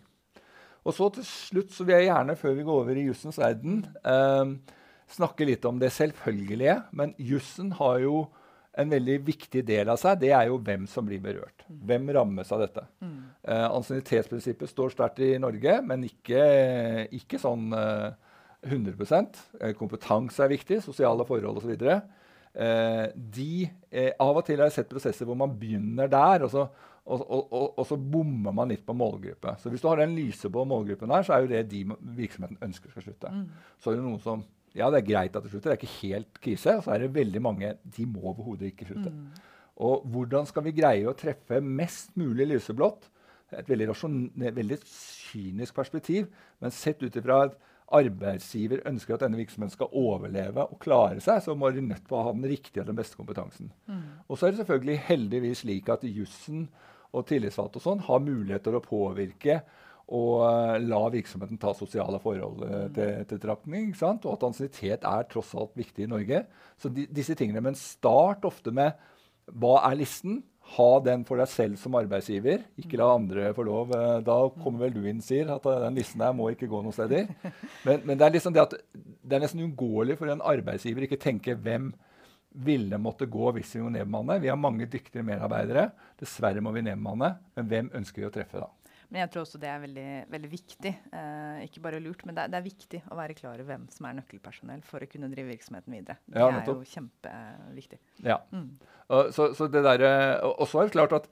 Og 0.82 0.96
så 0.96 1.08
til 1.14 1.24
slutt 1.24 1.72
så 1.72 1.86
vil 1.86 2.00
jeg 2.00 2.10
gjerne, 2.10 2.36
før 2.36 2.56
vi 2.58 2.66
går 2.66 2.84
over 2.84 2.98
i 2.98 3.06
jussens 3.06 3.38
verden, 3.40 3.84
eh, 4.04 4.76
snakke 5.12 5.46
litt 5.48 5.64
om 5.68 5.80
det 5.80 5.92
selvfølgelige. 5.94 6.82
Men 6.92 7.14
jussen 7.20 7.72
har 7.78 8.00
jo 8.04 8.26
en 8.72 8.92
veldig 8.92 9.18
viktig 9.26 9.62
del 9.68 9.90
av 9.92 9.98
seg, 10.00 10.20
det 10.22 10.30
er 10.32 10.48
jo 10.48 10.58
hvem 10.64 10.86
som 10.88 11.04
blir 11.04 11.20
berørt. 11.22 11.64
Hvem 11.68 12.08
rammes 12.16 12.52
av 12.54 12.62
dette? 12.64 12.84
Mm. 13.04 13.16
Uh, 13.44 13.66
ansiennitetsprinsippet 13.68 14.70
står 14.70 14.94
sterkt 14.94 15.20
i 15.24 15.34
Norge, 15.42 15.76
men 15.84 16.06
ikke, 16.08 16.44
ikke 17.18 17.40
sånn 17.42 17.68
uh, 17.76 18.14
100 18.64 18.96
uh, 18.96 19.72
Kompetanse 19.76 20.44
er 20.44 20.54
viktig, 20.54 20.80
sosiale 20.84 21.26
forhold 21.28 21.60
osv. 21.60 21.74
Eh, 22.52 23.06
de, 23.16 23.64
uh, 23.96 24.10
av 24.20 24.40
og 24.40 24.44
til 24.46 24.60
har 24.60 24.68
jeg 24.68 24.78
sett 24.80 24.90
prosesser 24.90 25.28
hvor 25.28 25.38
man 25.40 25.54
begynner 25.58 26.10
der, 26.12 26.46
og 26.46 26.52
så, 26.52 26.66
og, 27.02 27.22
og, 27.22 27.46
og, 27.48 27.68
og 27.80 27.86
så 27.88 27.96
bommer 27.96 28.56
man 28.56 28.72
litt 28.72 28.84
på 28.86 28.96
målgruppe. 28.96 29.56
Så 29.60 29.72
hvis 29.72 29.84
du 29.84 29.88
har 29.90 30.00
den 30.00 30.16
lyseblå 30.16 30.64
målgruppen 30.68 31.12
her, 31.12 31.24
så 31.26 31.36
er 31.36 31.44
jo 31.44 31.52
det 31.52 31.62
de 31.72 31.84
virksomheten 32.16 32.60
ønsker 32.62 32.92
skal 32.92 33.08
slutte. 33.08 33.32
Mm. 33.32 33.46
Så 33.80 33.90
er 33.90 33.98
det 33.98 34.04
noen 34.06 34.20
som 34.22 34.44
ja, 34.76 34.88
det 34.90 35.02
er 35.02 35.08
greit 35.08 35.34
at 35.36 35.44
det 35.44 35.52
slutter, 35.52 35.72
det 35.72 35.76
er 35.76 35.80
ikke 35.80 36.00
helt 36.02 36.38
krise. 36.42 36.76
Og 36.78 36.84
så 36.86 36.94
er 36.94 37.04
det 37.04 37.14
veldig 37.14 37.42
mange 37.44 37.74
de 37.96 38.06
må 38.08 38.22
overhodet 38.32 38.72
ikke 38.72 38.88
slutte. 38.88 39.12
Mm. 39.12 39.50
Og 39.82 40.06
hvordan 40.12 40.46
skal 40.48 40.64
vi 40.66 40.76
greie 40.76 41.08
å 41.08 41.16
treffe 41.18 41.60
mest 41.64 42.14
mulig 42.20 42.48
lyseblått? 42.52 43.08
Et 43.52 43.68
veldig, 43.68 43.90
veldig 44.56 44.78
kynisk 44.88 45.76
perspektiv, 45.76 46.30
men 46.62 46.72
sett 46.72 47.02
ut 47.04 47.16
ifra 47.20 47.42
at 47.48 47.58
arbeidsgiver 47.92 48.80
ønsker 48.88 49.16
at 49.16 49.24
denne 49.26 49.36
virksomheten 49.36 49.74
skal 49.74 49.92
overleve 49.98 50.64
og 50.64 50.78
klare 50.80 51.20
seg, 51.20 51.42
så 51.44 51.52
må 51.58 51.68
de 51.72 51.84
nødt 51.84 52.06
til 52.06 52.16
å 52.16 52.22
ha 52.28 52.32
den 52.32 52.48
riktige 52.48 52.80
og 52.80 52.88
den 52.88 52.96
beste 52.96 53.18
kompetansen. 53.18 53.68
Mm. 53.90 54.24
Og 54.24 54.38
så 54.38 54.48
er 54.48 54.54
det 54.54 54.62
selvfølgelig 54.62 54.98
heldigvis 55.10 55.64
slik 55.66 55.92
at 55.92 56.06
jussen 56.08 56.64
og 57.12 57.26
tillitsvalgte 57.28 57.80
og 57.80 57.84
sånn 57.84 58.04
har 58.06 58.24
muligheter 58.24 58.78
å 58.78 58.84
påvirke 58.84 59.60
og 60.10 60.42
uh, 60.42 60.76
la 60.82 61.00
virksomheten 61.14 61.60
ta 61.60 61.72
sosiale 61.76 62.18
forhold 62.22 62.62
uh, 62.66 62.86
til, 62.94 63.24
til 63.30 63.42
trakning. 63.42 63.90
Og 63.94 64.30
at 64.34 64.46
ansiennitet 64.48 65.06
er 65.08 65.28
tross 65.30 65.54
alt 65.58 65.76
viktig 65.78 66.06
i 66.06 66.10
Norge. 66.10 66.44
Så 66.80 66.90
de, 66.92 67.06
disse 67.06 67.36
tingene, 67.38 67.62
Men 67.64 67.78
start 67.78 68.44
ofte 68.48 68.74
med 68.74 68.98
hva 69.46 69.80
er 69.88 69.98
listen? 69.98 70.42
Ha 70.76 70.90
den 71.02 71.24
for 71.26 71.40
deg 71.40 71.50
selv 71.50 71.78
som 71.80 71.96
arbeidsgiver. 71.98 72.62
Ikke 72.78 73.00
la 73.00 73.08
andre 73.14 73.50
få 73.56 73.64
lov. 73.66 73.94
Uh, 73.94 74.20
da 74.24 74.38
kommer 74.62 74.86
vel 74.86 74.98
du 74.98 75.08
inn, 75.08 75.22
sier, 75.24 75.50
at 75.54 75.66
den 75.86 75.98
listen 75.98 76.22
her 76.22 76.36
må 76.36 76.50
ikke 76.52 76.70
gå 76.70 76.82
noen 76.84 76.96
steder. 76.96 77.30
Men, 77.86 78.04
men 78.06 78.18
det, 78.18 78.26
er 78.26 78.36
liksom 78.36 78.54
det, 78.54 78.62
at, 78.62 78.76
det 78.94 79.36
er 79.36 79.42
nesten 79.42 79.64
uunngåelig 79.64 80.14
for 80.20 80.30
en 80.30 80.44
arbeidsgiver 80.52 81.08
ikke 81.08 81.18
tenke 81.18 81.56
hvem 81.58 81.90
ville 82.52 82.98
måtte 83.00 83.26
gå 83.32 83.50
hvis 83.56 83.74
vi 83.76 83.82
må 83.82 83.90
nedbemanne. 83.94 84.38
Vi 84.42 84.50
har 84.52 84.60
mange 84.60 84.86
dyktige 84.90 85.24
medarbeidere. 85.26 85.88
Dessverre 86.20 86.62
må 86.64 86.72
vi 86.76 86.84
nedbemanne. 86.84 87.34
Men 87.56 87.70
hvem 87.70 87.90
ønsker 87.98 88.22
vi 88.22 88.28
å 88.28 88.34
treffe 88.34 88.60
da? 88.60 88.68
Men 89.12 89.26
jeg 89.26 89.32
tror 89.34 89.44
også 89.44 89.60
det 89.60 89.68
er 89.68 89.80
veldig, 89.82 90.08
veldig 90.32 90.48
viktig. 90.48 90.92
Eh, 91.12 91.62
ikke 91.66 91.82
bare 91.84 92.00
lurt, 92.00 92.24
men 92.24 92.36
det 92.36 92.46
er, 92.46 92.52
det 92.54 92.58
er, 92.58 92.64
viktig 92.64 93.02
å 93.12 93.18
være 93.18 93.36
klar 93.36 93.60
over 93.60 93.68
hvem 93.68 93.84
som 93.92 94.08
er 94.08 94.16
nøkkelpersonell 94.22 94.80
for 94.88 95.04
å 95.04 95.08
kunne 95.12 95.28
drive 95.34 95.52
virksomheten 95.52 95.98
videre. 95.98 96.16
Det 96.24 96.40
ja, 96.40 96.48
er 96.48 96.70
jo 96.70 96.78
kjempeviktig. 96.94 98.00
Ja. 98.24 98.40
Mm. 98.56 98.70
Uh, 99.12 99.28
så, 99.36 99.50
så, 99.58 99.68
det 99.68 99.84
der, 99.84 100.06
og 100.48 100.64
så 100.70 100.80
er 100.80 100.88
det 100.88 100.96
klart 100.96 101.16
at 101.20 101.28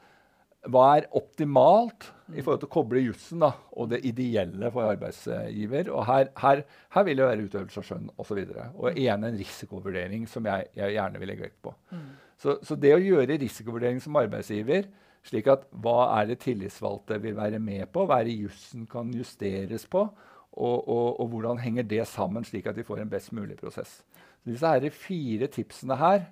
hva 0.69 0.87
er 0.99 1.07
optimalt 1.17 2.11
mm. 2.29 2.35
i 2.37 2.43
forhold 2.43 2.61
til 2.61 2.69
å 2.69 2.75
koble 2.75 3.01
jussen 3.01 3.45
og 3.47 3.87
det 3.89 4.03
ideelle 4.05 4.69
for 4.75 4.91
arbeidsgiver? 4.93 5.89
Og 5.95 6.05
her, 6.11 6.29
her, 6.43 6.65
her 6.93 7.07
vil 7.07 7.21
det 7.23 7.29
være 7.31 7.47
utøvelse 7.47 7.81
av 7.81 7.87
skjønn 7.89 8.11
osv. 8.21 8.43
Og, 8.43 8.51
så 8.53 8.67
og 8.75 8.99
igjen 9.01 9.25
en 9.25 9.39
risikovurdering 9.41 10.27
som 10.29 10.49
jeg, 10.51 10.69
jeg, 10.77 10.99
gjerne 10.99 11.23
vil 11.23 11.33
legge 11.33 11.49
vekt 11.49 11.63
på. 11.65 11.73
Mm. 11.95 12.11
Så, 12.41 12.59
så, 12.65 12.77
det 12.81 12.93
å 12.93 13.01
gjøre 13.01 13.41
risikovurdering 13.41 14.03
som 14.05 14.21
arbeidsgiver 14.21 14.91
slik 15.27 15.50
at 15.53 15.67
hva 15.83 16.11
er 16.19 16.31
det 16.31 16.41
tillitsvalgte 16.45 17.21
vil 17.23 17.37
være 17.37 17.61
med 17.62 17.91
på? 17.93 18.07
Hva 18.09 18.21
er 18.21 18.31
det 18.31 18.39
jussen 18.41 18.87
kan 18.91 19.12
justeres 19.15 19.87
på? 19.91 20.07
Og, 20.50 20.89
og, 20.89 21.21
og, 21.21 21.29
hvordan 21.31 21.61
henger 21.62 21.87
det 21.87 22.03
sammen, 22.11 22.45
slik 22.45 22.67
at 22.67 22.77
vi 22.77 22.85
får 22.87 23.05
en 23.05 23.12
best 23.12 23.33
mulig 23.37 23.57
prosess? 23.61 24.00
Så 24.43 24.50
disse 24.50 24.73
her 24.73 24.91
fire 24.91 25.47
tipsene 25.53 25.97
her 26.00 26.25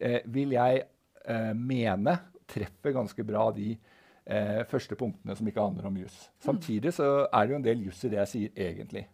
eh, 0.00 0.20
vil 0.26 0.56
jeg 0.56 0.82
eh, 1.28 1.52
mene 1.54 2.16
treffer 2.50 2.96
ganske 2.96 3.24
bra 3.24 3.46
de 3.54 3.70
eh, 4.26 4.62
første 4.70 4.98
punktene 4.98 5.36
som 5.38 5.46
ikke 5.46 5.62
handler 5.62 5.86
om 5.86 6.00
juss. 6.02 6.18
Samtidig 6.42 6.96
så 6.96 7.28
er 7.28 7.46
det 7.46 7.54
jo 7.54 7.60
en 7.60 7.68
del 7.68 7.86
juss 7.86 8.02
i 8.04 8.10
det 8.10 8.22
jeg 8.24 8.32
sier 8.32 8.64
egentlig. 8.68 9.06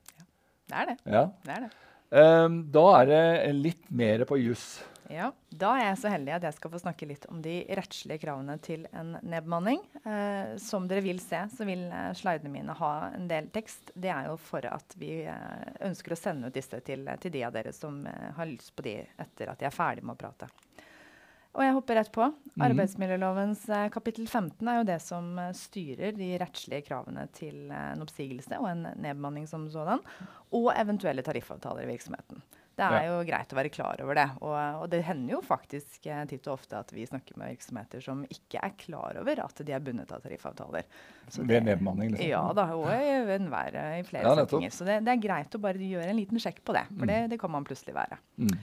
Det 0.67 0.81
er 0.81 0.91
det. 0.91 0.97
Ja. 1.05 1.25
det, 1.45 1.57
er 1.59 1.67
det. 1.67 1.73
Um, 2.17 2.61
da 2.73 2.85
er 3.03 3.11
det 3.11 3.55
litt 3.59 3.91
mer 3.91 4.25
på 4.27 4.39
juss. 4.41 4.79
Ja, 5.13 5.31
Da 5.49 5.73
er 5.77 5.85
jeg 5.91 5.99
så 6.01 6.11
heldig 6.11 6.33
at 6.35 6.45
jeg 6.49 6.57
skal 6.57 6.73
få 6.73 6.81
snakke 6.83 7.07
litt 7.09 7.27
om 7.31 7.39
de 7.45 7.61
rettslige 7.79 8.21
kravene 8.25 8.57
til 8.63 8.87
en 8.91 9.15
nedbemanning. 9.23 9.83
Eh, 10.03 10.57
som 10.63 10.89
dere 10.91 11.05
vil 11.05 11.21
se, 11.23 11.45
så 11.53 11.67
vil 11.69 11.87
eh, 11.87 12.11
slidene 12.19 12.53
mine 12.53 12.75
ha 12.77 12.93
en 13.15 13.29
del 13.31 13.51
tekst. 13.55 13.95
Det 13.95 14.11
er 14.13 14.31
jo 14.31 14.37
for 14.41 14.67
at 14.67 14.97
vi 14.99 15.21
eh, 15.31 15.69
ønsker 15.87 16.17
å 16.17 16.19
sende 16.21 16.51
ut 16.51 16.57
disse 16.57 16.81
til, 16.87 17.07
til 17.23 17.35
de 17.37 17.45
av 17.47 17.55
dere 17.55 17.75
som 17.77 18.03
eh, 18.11 18.33
har 18.37 18.51
lyst 18.51 18.75
på 18.77 18.87
de 18.87 18.99
etter 19.07 19.53
at 19.53 19.63
jeg 19.63 19.71
er 19.71 19.79
ferdig 19.79 20.05
med 20.07 20.17
å 20.17 20.23
prate. 20.27 20.51
Og 21.57 21.65
jeg 21.65 21.73
hopper 21.73 21.97
rett 21.97 22.13
på. 22.13 22.27
Arbeidsmiljølovens 22.67 23.63
eh, 23.73 23.87
kapittel 23.95 24.27
15 24.29 24.69
er 24.69 24.81
jo 24.81 24.89
det 24.91 24.99
som 25.05 25.31
eh, 25.41 25.55
styrer 25.57 26.13
de 26.19 26.35
rettslige 26.43 26.85
kravene 26.91 27.25
til 27.37 27.71
en 27.73 28.05
oppsigelse 28.05 28.59
og 28.61 28.69
en 28.75 28.85
nedbemanning 28.93 29.49
som 29.49 29.65
sådan, 29.73 30.03
og 30.57 30.71
eventuelle 30.77 31.25
tariffavtaler 31.25 31.87
i 31.87 31.93
virksomheten. 31.95 32.43
Det 32.77 32.87
er 32.87 33.07
jo 33.09 33.21
greit 33.25 33.53
å 33.53 33.57
være 33.57 33.71
klar 33.73 34.01
over 34.05 34.19
det. 34.19 34.27
Og, 34.45 34.57
og 34.83 34.87
det 34.93 35.01
hender 35.07 35.37
jo 35.39 35.41
faktisk 35.45 36.09
eh, 36.13 36.23
titt 36.29 36.45
og 36.51 36.59
ofte 36.59 36.77
at 36.77 36.93
vi 36.93 37.07
snakker 37.09 37.39
med 37.41 37.55
virksomheter 37.55 38.05
som 38.05 38.21
ikke 38.29 38.61
er 38.61 38.75
klar 38.77 39.17
over 39.23 39.41
at 39.47 39.63
de 39.65 39.73
er 39.73 39.85
bundet 39.85 40.13
av 40.13 40.21
tariffavtaler. 40.25 40.85
Så 41.33 41.47
Ved 41.49 41.65
nedbemanning, 41.65 42.13
liksom. 42.13 42.29
Ja 42.29 42.43
da, 42.57 42.69
og 42.77 42.91
i 42.93 43.37
enhver 43.39 43.79
i 43.97 44.03
flere 44.07 44.29
Ja, 44.29 44.35
settinger. 44.43 44.75
Så 44.77 44.89
det, 44.89 45.01
det 45.07 45.15
er 45.15 45.23
greit 45.25 45.57
å 45.57 45.63
bare 45.63 45.81
gjøre 45.81 46.11
en 46.13 46.21
liten 46.21 46.43
sjekk 46.43 46.61
på 46.69 46.77
det, 46.77 46.85
for 46.93 47.09
det, 47.09 47.23
det 47.33 47.41
kan 47.41 47.55
man 47.57 47.65
plutselig 47.67 47.97
være. 47.97 48.21
Mm. 48.37 48.59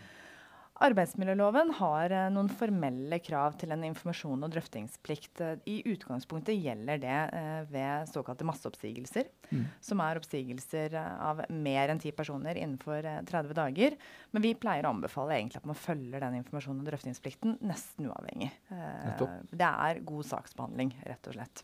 Arbeidsmiljøloven 0.82 1.70
har 1.78 2.10
eh, 2.12 2.30
noen 2.34 2.48
formelle 2.50 3.20
krav 3.22 3.54
til 3.62 3.70
en 3.76 3.84
informasjon- 3.86 4.42
og 4.48 4.50
drøftingsplikt. 4.56 5.42
Eh, 5.46 5.60
I 5.70 5.76
utgangspunktet 5.94 6.58
gjelder 6.58 6.98
det 7.04 7.18
eh, 7.38 7.60
ved 7.70 8.10
såkalte 8.10 8.48
masseoppsigelser, 8.50 9.30
Mm. 9.54 9.68
som 9.86 10.00
er 10.02 10.18
oppsigelser 10.18 10.96
av 10.98 11.44
mer 11.54 11.92
enn 11.94 12.00
ti 12.02 12.10
personer 12.16 12.58
innenfor 12.58 13.06
eh, 13.06 13.20
30 13.30 13.54
dager. 13.54 13.94
Men 14.34 14.42
vi 14.42 14.56
pleier 14.58 14.88
å 14.88 14.94
anbefale 14.96 15.36
egentlig 15.38 15.62
at 15.62 15.68
man 15.70 15.78
følger 15.78 16.24
den 16.26 16.40
informasjon- 16.40 16.80
og 16.82 16.88
drøftingsplikten 16.90 17.60
nesten 17.62 18.10
uavhengig. 18.10 18.50
Det 19.54 19.70
er 19.70 20.02
god 20.10 20.26
saksbehandling, 20.26 20.96
rett 21.06 21.30
og 21.30 21.38
slett. 21.38 21.64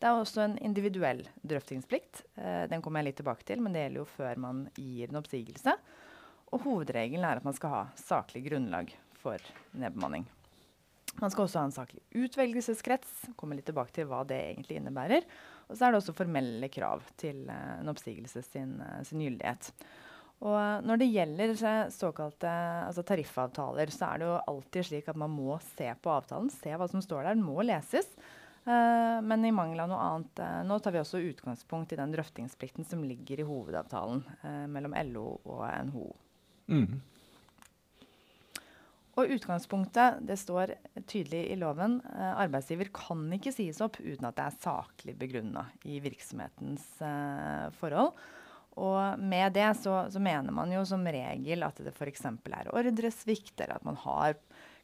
Det 0.00 0.08
er 0.08 0.16
også 0.16 0.42
en 0.46 0.56
individuell 0.64 1.22
drøftingsplikt. 1.44 2.22
Den 2.72 2.80
kommer 2.84 3.00
jeg 3.00 3.10
litt 3.10 3.20
tilbake 3.20 3.44
til, 3.48 3.60
men 3.64 3.72
det 3.76 3.84
gjelder 3.84 4.00
jo 4.02 4.08
før 4.16 4.40
man 4.48 4.64
gir 4.76 5.08
en 5.12 5.20
oppsigelse. 5.20 5.76
Og 6.54 6.62
hovedregelen 6.62 7.26
er 7.26 7.40
at 7.40 7.46
man 7.46 7.56
skal 7.56 7.72
ha 7.72 7.82
saklig 7.98 8.44
grunnlag 8.46 8.92
for 9.18 9.42
nedbemanning. 9.76 10.26
Man 11.16 11.32
skal 11.32 11.46
også 11.46 11.62
ha 11.62 11.68
en 11.68 11.74
saklig 11.74 12.02
utvelgelseskrets. 12.14 13.30
Kommer 13.40 13.56
litt 13.56 13.66
tilbake 13.70 13.94
til 13.96 14.08
hva 14.10 14.20
det 14.28 14.36
egentlig 14.50 14.78
innebærer. 14.78 15.24
Og 15.66 15.74
så 15.74 15.86
er 15.86 15.94
det 15.94 16.02
også 16.02 16.14
formelle 16.16 16.68
krav 16.70 17.06
til 17.18 17.46
uh, 17.48 17.78
en 17.80 17.90
oppsigelse 17.90 18.44
sin, 18.44 18.76
uh, 18.84 19.00
sin 19.06 19.24
gyldighet. 19.24 19.72
Og 20.44 20.56
eh, 20.56 20.82
når 20.84 21.00
det 21.00 21.06
gjelder 21.08 21.52
såkalte 21.92 22.50
altså 22.86 23.04
tariffavtaler, 23.06 23.92
så 23.92 24.10
er 24.10 24.20
det 24.20 24.26
jo 24.28 24.40
alltid 24.52 24.88
slik 24.90 25.06
at 25.08 25.16
man 25.16 25.32
må 25.32 25.56
se 25.64 25.88
på 26.02 26.12
avtalen, 26.12 26.50
se 26.52 26.74
hva 26.76 26.88
som 26.92 27.00
står 27.04 27.22
der. 27.22 27.38
Den 27.38 27.46
må 27.46 27.64
leses. 27.64 28.10
Uh, 28.66 29.22
men 29.22 29.44
i 29.46 29.54
mangel 29.54 29.78
av 29.84 29.90
noe 29.92 30.02
annet 30.02 30.40
uh, 30.42 30.62
Nå 30.66 30.80
tar 30.82 30.90
vi 30.90 30.98
også 30.98 31.20
utgangspunkt 31.22 31.92
i 31.94 31.98
den 32.00 32.10
drøftingsplikten 32.10 32.82
som 32.82 33.04
ligger 33.06 33.38
i 33.38 33.46
hovedavtalen 33.46 34.24
uh, 34.42 34.64
mellom 34.66 34.96
LO 35.12 35.26
og 35.44 35.60
NHO. 35.86 36.08
Mm. 36.70 36.98
Og 39.16 39.30
utgangspunktet, 39.32 40.18
det 40.28 40.36
står 40.36 40.74
tydelig 41.08 41.46
i 41.48 41.56
loven, 41.56 42.02
eh, 42.04 42.32
arbeidsgiver 42.36 42.90
kan 42.92 43.22
ikke 43.32 43.54
sies 43.54 43.80
opp 43.80 43.96
uten 44.02 44.28
at 44.28 44.36
det 44.36 44.44
er 44.44 44.58
saklig 44.60 45.14
begrunna 45.16 45.64
i 45.88 46.02
virksomhetens 46.04 46.84
eh, 47.00 47.68
forhold. 47.80 48.12
Og 48.76 49.16
med 49.18 49.54
det 49.56 49.70
så, 49.80 50.02
så 50.12 50.20
mener 50.20 50.52
man 50.52 50.72
jo 50.74 50.82
som 50.84 51.06
regel 51.08 51.64
at 51.64 51.80
det 51.80 51.94
f.eks. 51.96 52.26
er 52.28 52.68
ordresvikt, 52.76 53.54
eller 53.56 53.78
at 53.78 53.86
man 53.88 53.96
har 54.04 54.36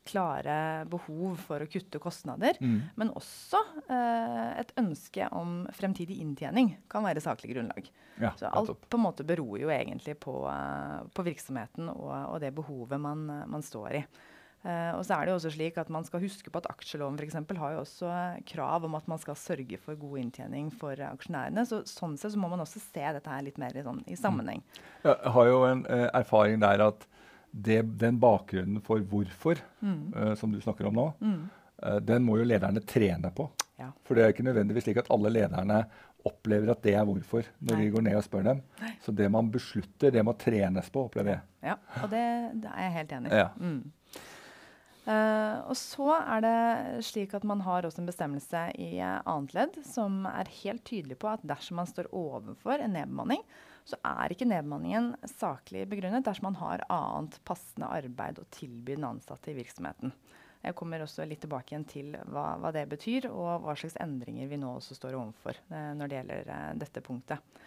klare 0.09 0.56
behov 0.90 1.38
for 1.47 1.62
å 1.62 1.68
kutte 1.71 2.00
kostnader. 2.02 2.59
Mm. 2.61 2.78
Men 2.99 3.12
også 3.18 3.61
eh, 3.87 4.61
et 4.62 4.75
ønske 4.80 5.28
om 5.37 5.62
fremtidig 5.76 6.18
inntjening 6.25 6.75
kan 6.92 7.06
være 7.06 7.23
saklig 7.25 7.54
grunnlag. 7.54 7.88
Ja, 8.21 8.35
Så 8.38 8.50
alt 8.50 8.88
på 8.88 8.99
en 8.99 9.06
måte 9.06 9.26
beror 9.26 9.56
jo 9.62 9.71
egentlig 9.73 10.18
på, 10.23 10.37
eh, 10.50 11.00
på 11.14 11.26
virksomheten 11.26 11.90
og, 11.94 12.12
og 12.12 12.38
det 12.42 12.54
behovet 12.56 13.00
man, 13.00 13.26
man 13.50 13.66
står 13.66 14.00
i. 14.02 14.04
Eh, 14.62 14.92
og 14.94 15.02
så 15.02 15.16
er 15.16 15.26
det 15.26 15.32
jo 15.32 15.38
også 15.40 15.50
slik 15.56 15.78
at 15.80 15.88
Man 15.90 16.04
skal 16.06 16.23
huske 16.23 16.50
på 16.52 16.61
at 16.61 16.68
aksjeloven 16.71 17.16
for 17.18 17.26
eksempel, 17.26 17.59
har 17.59 17.73
jo 17.75 17.80
også 17.82 18.11
krav 18.47 18.85
om 18.87 18.94
at 18.94 19.09
man 19.11 19.18
skal 19.18 19.35
sørge 19.38 19.78
for 19.82 19.99
god 19.99 20.21
inntjening 20.23 20.71
for 20.71 20.99
aksjonærene. 21.09 21.64
så 21.66 21.82
Sånn 21.88 22.14
sett 22.18 22.35
så 22.35 22.38
må 22.38 22.50
man 22.52 22.62
også 22.62 22.82
se 22.82 23.02
dette 23.02 23.30
her 23.30 23.42
litt 23.42 23.59
mer 23.59 23.75
i, 23.75 23.82
sånn, 23.82 24.04
i 24.06 24.18
sammenheng. 24.18 24.62
Jeg 25.02 25.35
har 25.35 25.50
jo 25.50 25.64
en 25.66 25.82
eh, 25.90 26.09
erfaring 26.14 26.62
der 26.62 26.87
at 26.87 27.09
det, 27.52 27.82
den 28.00 28.18
bakgrunnen 28.21 28.80
for 28.82 28.99
hvorfor, 29.00 29.61
Mm. 29.82 30.12
uh, 30.16 30.35
som 30.35 30.52
du 30.52 30.61
snakker 30.61 30.87
om 30.88 30.94
nå, 30.94 31.12
Mm. 31.21 31.50
uh, 31.85 31.99
den 32.00 32.25
må 32.25 32.38
jo 32.38 32.44
lederne 32.49 32.80
trene 32.80 33.30
på. 33.35 33.50
Ja. 33.78 33.90
For 34.04 34.14
det 34.14 34.25
er 34.25 34.32
ikke 34.32 34.44
nødvendigvis 34.47 34.85
slik 34.85 34.97
at 35.02 35.11
alle 35.11 35.28
lederne 35.30 35.85
opplever 36.25 36.71
at 36.71 36.82
det 36.82 36.94
er 36.94 37.04
hvorfor, 37.04 37.42
når 37.61 37.75
Nei. 37.75 37.85
vi 37.85 37.90
går 37.90 38.02
ned 38.06 38.14
og 38.16 38.23
spør 38.23 38.44
dem. 38.44 38.61
Så 39.02 39.11
det 39.14 39.28
man 39.30 39.50
beslutter, 39.50 40.12
det 40.14 40.23
må 40.25 40.37
trenes 40.38 40.88
på, 40.90 41.02
opplever 41.09 41.32
jeg. 41.35 41.40
Ja, 41.64 41.75
og 42.02 42.11
det, 42.11 42.23
det 42.62 42.71
er 42.71 42.82
jeg 42.87 42.92
helt 42.92 43.12
enig 43.12 43.32
i. 43.32 43.40
Ja. 43.40 43.49
Mm. 43.59 43.92
Uh, 45.02 45.66
og 45.66 45.75
så 45.75 46.12
er 46.14 46.44
det 46.44 47.04
slik 47.09 47.32
at 47.35 47.42
man 47.42 47.59
har 47.66 47.82
også 47.82 47.99
en 47.99 48.06
bestemmelse 48.06 48.61
i 48.78 49.00
annet 49.02 49.50
ledd 49.56 49.80
som 49.82 50.21
er 50.30 50.47
helt 50.61 50.85
tydelig 50.87 51.16
på 51.18 51.26
at 51.32 51.42
dersom 51.42 51.80
man 51.80 51.88
står 51.90 52.06
overfor 52.14 52.78
en 52.78 52.94
nedbemanning, 52.94 53.42
så 53.88 53.98
er 54.06 54.32
ikke 54.32 54.46
nedbemanningen 54.46 55.12
saklig 55.26 55.84
begrunnet 55.90 56.24
dersom 56.26 56.50
man 56.50 56.60
har 56.60 56.84
annet 56.92 57.38
passende 57.48 57.90
arbeid 57.90 58.38
å 58.38 58.46
tilby 58.54 58.96
den 58.96 59.08
ansatte 59.08 59.50
i 59.52 59.56
virksomheten. 59.58 60.14
Jeg 60.62 60.76
kommer 60.78 61.02
også 61.02 61.26
litt 61.26 61.42
tilbake 61.42 61.74
igjen 61.74 61.86
til 61.90 62.12
hva, 62.30 62.52
hva 62.62 62.70
det 62.74 62.84
betyr, 62.92 63.26
og 63.32 63.64
hva 63.64 63.74
slags 63.78 63.98
endringer 64.02 64.46
vi 64.50 64.60
nå 64.62 64.76
også 64.76 64.94
står 64.94 65.18
overfor 65.18 65.58
eh, 65.58 65.90
når 65.98 66.10
det 66.10 66.18
gjelder 66.20 66.52
eh, 66.54 66.68
dette 66.84 67.02
punktet. 67.02 67.62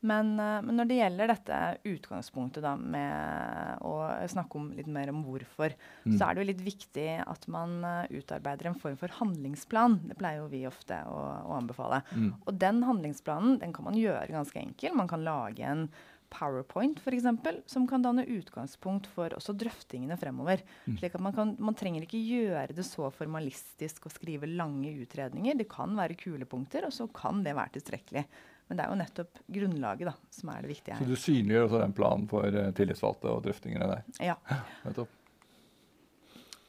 Men, 0.00 0.32
eh, 0.40 0.60
men 0.64 0.78
når 0.78 0.88
det 0.88 0.96
gjelder 0.96 1.28
dette 1.28 1.56
utgangspunktet 1.90 2.64
da, 2.64 2.74
med 2.76 3.82
å 3.84 3.94
snakke 4.32 4.56
om 4.56 4.70
litt 4.72 4.88
mer 4.88 5.10
om 5.12 5.22
hvorfor, 5.26 5.74
Mm. 6.06 6.14
så 6.16 6.28
er 6.28 6.34
det 6.34 6.40
jo 6.40 6.50
litt 6.52 6.64
viktig 6.64 7.08
at 7.26 7.48
man 7.48 7.84
eh, 7.84 8.06
utarbeider 8.20 8.70
en 8.70 8.78
form 8.80 8.96
for 8.96 9.08
handlingsplan. 9.08 10.00
Det 10.08 10.16
pleier 10.16 10.40
jo 10.40 10.48
vi 10.48 10.66
ofte 10.66 11.02
å, 11.04 11.18
å 11.50 11.58
anbefale. 11.58 12.02
Mm. 12.14 12.30
Og 12.46 12.56
den 12.58 12.82
handlingsplanen 12.82 13.58
den 13.60 13.72
kan 13.76 13.84
man 13.84 13.94
gjøre 13.94 14.30
ganske 14.32 14.56
enkel. 14.60 14.94
Man 14.96 15.08
kan 15.08 15.24
lage 15.24 15.60
en 15.60 15.88
PowerPoint 16.30 17.00
for 17.02 17.10
eksempel, 17.10 17.56
som 17.66 17.88
kan 17.90 18.04
danne 18.04 18.22
utgangspunkt 18.30 19.08
for 19.10 19.34
også 19.34 19.52
drøftingene 19.58 20.16
fremover. 20.16 20.62
Mm. 20.86 20.96
Slik 21.00 21.16
at 21.18 21.24
man, 21.26 21.34
kan, 21.34 21.56
man 21.58 21.74
trenger 21.74 22.06
ikke 22.06 22.22
gjøre 22.22 22.76
det 22.76 22.86
så 22.86 23.10
formalistisk 23.10 24.06
og 24.06 24.14
skrive 24.14 24.46
lange 24.46 24.92
utredninger. 25.02 25.58
Det 25.58 25.68
kan 25.68 25.96
være 25.98 26.14
kulepunkter, 26.20 26.86
og 26.86 26.94
så 26.94 27.08
kan 27.12 27.42
det 27.42 27.56
være 27.58 27.74
tilstrekkelig. 27.80 28.24
Men 28.70 28.78
det 28.78 28.84
er 28.84 28.92
jo 28.92 28.98
nettopp 29.00 29.40
grunnlaget 29.50 30.06
da, 30.06 30.12
som 30.30 30.52
er 30.52 30.62
det 30.62 30.70
viktige 30.70 30.98
Så 31.00 31.08
du 31.08 31.16
synliggjør 31.18 31.64
også 31.66 31.80
den 31.82 31.94
planen 31.96 32.28
for 32.30 32.54
uh, 32.54 32.68
tillitsvalgte 32.78 33.32
og 33.32 33.40
drøftingene 33.42 33.88
der. 33.90 34.04
Ja. 34.22 34.36
Nettopp. 34.86 35.16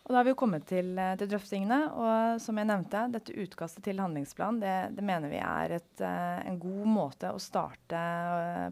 Og 0.01 0.15
da 0.15 0.17
har 0.17 0.25
vi 0.25 0.31
jo 0.33 0.39
kommet 0.41 0.65
til, 0.67 0.89
eh, 0.99 1.13
til 1.15 1.29
drøftingene. 1.31 1.77
Og 1.93 2.41
som 2.43 2.57
jeg 2.59 2.67
nevnte, 2.67 3.05
dette 3.13 3.35
utkastet 3.37 3.85
til 3.85 4.01
handlingsplan 4.01 4.57
det, 4.59 4.73
det 4.97 5.05
mener 5.07 5.31
vi 5.31 5.37
er 5.39 5.77
et, 5.77 6.01
eh, 6.03 6.41
en 6.49 6.57
god 6.59 6.89
måte 6.89 7.29
å 7.31 7.39
starte 7.39 8.01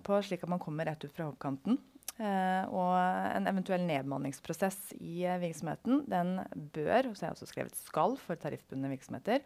på, 0.04 0.18
slik 0.26 0.44
at 0.44 0.52
man 0.52 0.60
kommer 0.60 0.90
rett 0.90 1.06
ut 1.06 1.14
fra 1.16 1.30
hoppkanten. 1.30 1.80
Uh, 2.20 2.66
og 2.76 2.96
en 3.00 3.46
eventuell 3.48 3.86
nedbemanningsprosess 3.88 4.90
i 5.00 5.22
virksomheten 5.40 6.02
den 6.12 6.34
bør, 6.76 7.08
og 7.08 7.14
så 7.16 7.24
har 7.24 7.30
jeg 7.30 7.38
også 7.38 7.48
skrevet 7.48 7.78
skal 7.80 8.18
for 8.20 8.36
tariffbundne 8.36 8.92
virksomheter, 8.92 9.40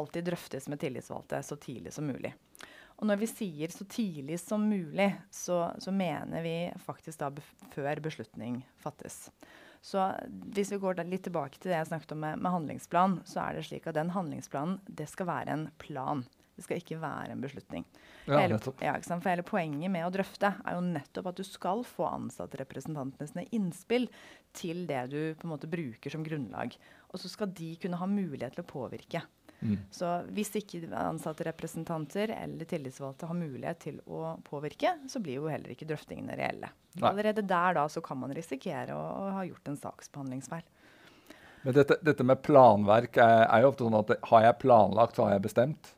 alltid 0.00 0.30
drøftes 0.30 0.70
med 0.72 0.80
tillitsvalgte 0.80 1.42
så 1.44 1.58
tidlig 1.60 1.92
som 1.92 2.08
mulig. 2.08 2.32
Og 3.04 3.10
når 3.10 3.18
vi 3.20 3.26
sier 3.28 3.68
så 3.68 3.84
tidlig 3.84 4.38
som 4.40 4.62
mulig, 4.64 5.10
så, 5.28 5.58
så 5.76 5.92
mener 5.92 6.40
vi 6.40 6.54
faktisk 6.80 7.20
da 7.20 7.28
før 7.74 8.00
beslutning 8.00 8.62
fattes. 8.80 9.26
Så 9.84 10.06
hvis 10.56 10.72
vi 10.72 10.78
går 10.80 11.02
litt 11.04 11.26
tilbake 11.26 11.60
til 11.60 11.68
det 11.68 11.82
jeg 11.82 11.90
snakket 11.90 12.14
om 12.16 12.22
med, 12.24 12.40
med 12.40 12.54
handlingsplan, 12.54 13.18
så 13.28 13.42
er 13.42 13.58
det 13.58 13.66
slik 13.68 13.90
at 13.90 13.98
den 13.98 14.14
handlingsplanen 14.14 14.78
det 14.88 15.10
skal 15.12 15.28
være 15.28 15.52
en 15.52 15.66
plan. 15.84 16.24
Det 16.56 16.64
skal 16.64 16.80
ikke 16.80 17.02
være 17.02 17.34
en 17.34 17.44
beslutning. 17.44 17.84
Ja, 18.24 18.40
hele, 18.40 18.56
ja? 18.80 18.96
For 19.04 19.28
hele 19.28 19.44
poenget 19.44 19.92
med 19.92 20.08
å 20.08 20.12
drøfte 20.14 20.54
er 20.64 20.78
jo 20.78 20.88
nettopp 20.88 21.28
at 21.34 21.44
du 21.44 21.44
skal 21.44 21.84
få 21.84 22.08
ansattrepresentantene 22.08 23.28
sine 23.28 23.44
innspill 23.52 24.08
til 24.56 24.86
det 24.88 25.04
du 25.12 25.18
på 25.36 25.44
en 25.44 25.52
måte 25.52 25.68
bruker 25.68 26.16
som 26.16 26.24
grunnlag. 26.24 26.72
Og 27.12 27.20
så 27.20 27.28
skal 27.28 27.52
de 27.52 27.74
kunne 27.84 28.00
ha 28.00 28.08
mulighet 28.08 28.56
til 28.56 28.64
å 28.64 28.72
påvirke. 28.72 29.26
Mm. 29.60 29.78
Så 29.94 30.08
hvis 30.36 30.50
ikke 30.60 30.82
ansatte 30.98 31.46
representanter 31.46 32.34
eller 32.36 32.68
tillitsvalgte 32.68 33.28
har 33.30 33.38
mulighet 33.38 33.80
til 33.86 34.00
å 34.04 34.36
påvirke, 34.44 34.96
så 35.08 35.22
blir 35.24 35.40
jo 35.40 35.50
heller 35.50 35.72
ikke 35.72 35.88
drøftingene 35.88 36.36
reelle. 36.38 36.70
Nei. 36.98 37.10
Allerede 37.10 37.44
der 37.46 37.78
da 37.78 37.86
så 37.90 38.02
kan 38.04 38.20
man 38.20 38.34
risikere 38.36 38.96
å, 38.96 39.04
å 39.24 39.30
ha 39.38 39.44
gjort 39.48 39.72
en 39.72 39.80
saksbehandlingsfeil. 39.80 40.66
Men 41.64 41.76
dette, 41.78 41.96
dette 42.04 42.26
med 42.28 42.42
planverk 42.44 43.16
er, 43.16 43.46
er 43.48 43.64
jo 43.64 43.70
ofte 43.72 43.86
sånn 43.86 43.96
at 44.02 44.10
har 44.28 44.42
jeg 44.44 44.60
planlagt, 44.60 45.16
så 45.16 45.28
har 45.28 45.38
jeg 45.38 45.46
bestemt. 45.46 45.94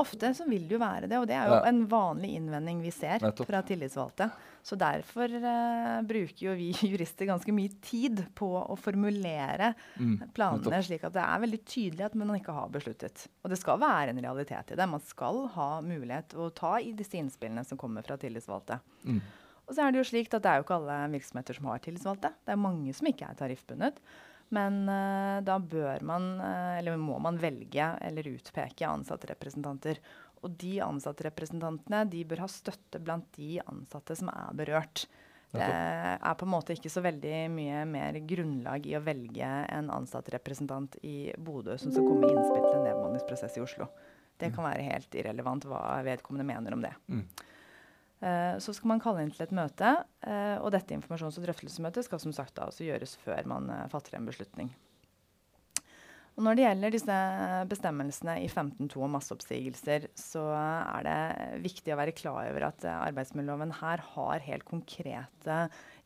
Ofte 0.00 0.30
så 0.34 0.46
vil 0.48 0.64
det 0.68 0.76
jo 0.76 0.80
være 0.80 1.08
det, 1.10 1.18
og 1.20 1.26
det 1.28 1.36
er 1.36 1.50
jo 1.50 1.58
Ja. 1.58 1.64
en 1.68 1.82
vanlig 1.90 2.30
innvending 2.38 2.80
vi 2.82 2.90
ser 2.94 3.20
Nettopp. 3.20 3.46
fra 3.50 3.60
tillitsvalgte. 3.68 4.30
Så 4.62 4.76
derfor 4.76 5.32
uh, 5.40 6.02
bruker 6.04 6.42
jo 6.46 6.54
vi 6.56 6.70
jurister 6.92 7.26
ganske 7.28 7.52
mye 7.56 7.72
tid 7.80 8.22
på 8.36 8.48
å 8.60 8.76
formulere 8.76 9.74
Mm, 9.98 10.16
planene 10.36 10.62
nettopp. 10.62 10.84
slik 10.86 11.04
at 11.08 11.12
det 11.16 11.22
er 11.24 11.40
veldig 11.44 11.60
tydelig 11.64 12.04
at 12.06 12.14
man 12.20 12.32
ikke 12.36 12.52
har 12.56 12.68
besluttet. 12.72 13.26
Og 13.44 13.50
det 13.52 13.58
skal 13.60 13.78
være 13.80 14.10
en 14.14 14.22
realitet 14.24 14.72
i 14.72 14.76
det. 14.80 14.88
Man 14.88 15.00
skal 15.04 15.46
ha 15.56 15.68
mulighet 15.84 16.34
å 16.36 16.50
ta 16.54 16.74
i 16.80 16.92
disse 16.96 17.16
innspillene 17.20 17.64
som 17.66 17.78
kommer 17.80 18.02
fra 18.06 18.16
tillitsvalgte. 18.20 18.80
Mm. 19.04 19.20
Og 19.68 19.76
så 19.76 19.84
er 19.86 19.92
det 19.92 20.00
jo 20.02 20.08
slik 20.10 20.32
at 20.34 20.42
det 20.42 20.50
er 20.50 20.56
jo 20.60 20.64
ikke 20.66 20.78
alle 20.80 20.96
virksomheter 21.12 21.54
som 21.54 21.68
har 21.70 21.78
tillitsvalgte. 21.84 22.32
Det 22.44 22.52
er 22.56 22.58
mange 22.58 22.92
som 22.96 23.06
ikke 23.06 23.28
er 23.30 23.36
tariffbundet. 23.38 24.00
Men 24.54 24.82
eh, 24.90 25.38
da 25.46 25.58
bør 25.62 26.02
man, 26.06 26.32
eh, 26.42 26.78
eller 26.80 26.98
må 27.00 27.18
man 27.22 27.38
velge 27.40 27.92
eller 28.02 28.30
utpeke 28.32 28.88
ansattrepresentanter. 28.88 30.00
Og 30.42 30.54
de 30.58 30.78
ansattrepresentantene 30.82 32.04
de 32.10 32.24
bør 32.26 32.46
ha 32.46 32.50
støtte 32.50 33.02
blant 33.02 33.28
de 33.36 33.58
ansatte 33.62 34.16
som 34.18 34.32
er 34.32 34.54
berørt. 34.56 35.04
Det 35.50 35.66
er 35.66 36.34
på 36.38 36.46
en 36.46 36.52
måte 36.52 36.76
ikke 36.76 36.92
så 36.92 37.02
veldig 37.02 37.38
mye 37.50 37.82
mer 37.90 38.14
grunnlag 38.22 38.84
i 38.86 38.94
å 38.94 39.02
velge 39.02 39.48
en 39.66 39.88
ansattrepresentant 39.90 40.94
i 41.02 41.32
Bodø 41.34 41.74
som 41.74 41.90
skal 41.90 42.06
komme 42.06 42.22
med 42.22 42.36
innspill 42.36 42.66
til 42.68 42.76
en 42.78 42.86
nedbemanningsprosess 42.86 43.58
i 43.58 43.64
Oslo. 43.64 43.88
Det 44.38 44.52
kan 44.54 44.64
være 44.64 44.86
helt 44.86 45.16
irrelevant 45.18 45.66
hva 45.68 45.82
vedkommende 46.06 46.46
mener 46.46 46.76
om 46.76 46.84
det. 46.84 46.92
Mm. 47.10 47.24
Eh, 48.20 48.58
Så 48.60 48.74
skal 48.76 48.92
man 48.92 49.00
kalle 49.00 49.22
inn 49.24 49.32
til 49.32 49.46
et 49.46 49.54
møte, 49.56 49.94
eh, 50.26 50.56
og 50.60 50.68
dette 50.74 50.94
informasjons- 50.96 51.38
og 51.40 51.46
drøftelsesmøtet 51.46 52.04
skal 52.04 52.20
som 52.20 52.32
sagt 52.36 52.54
da 52.54 52.62
også 52.68 52.84
gjøres 52.84 53.16
før 53.24 53.42
man 53.48 53.70
eh, 53.72 53.88
fatter 53.88 54.18
en 54.18 54.28
beslutning. 54.28 54.68
Og 56.36 56.42
når 56.44 56.54
det 56.56 56.64
gjelder 56.64 56.90
disse 56.94 57.16
bestemmelsene 57.68 58.34
i 58.44 58.48
15.2 58.48 59.04
om 59.04 59.10
masseoppsigelser, 59.16 60.00
så 60.16 60.42
er 60.54 61.02
det 61.04 61.20
viktig 61.64 61.92
å 61.92 62.00
være 62.00 62.16
klar 62.16 62.48
over 62.48 62.62
at 62.70 62.80
arbeidsmiljøloven 62.86 63.72
her 63.80 63.98
har 64.14 64.46
helt 64.46 64.64
konkrete 64.64 65.56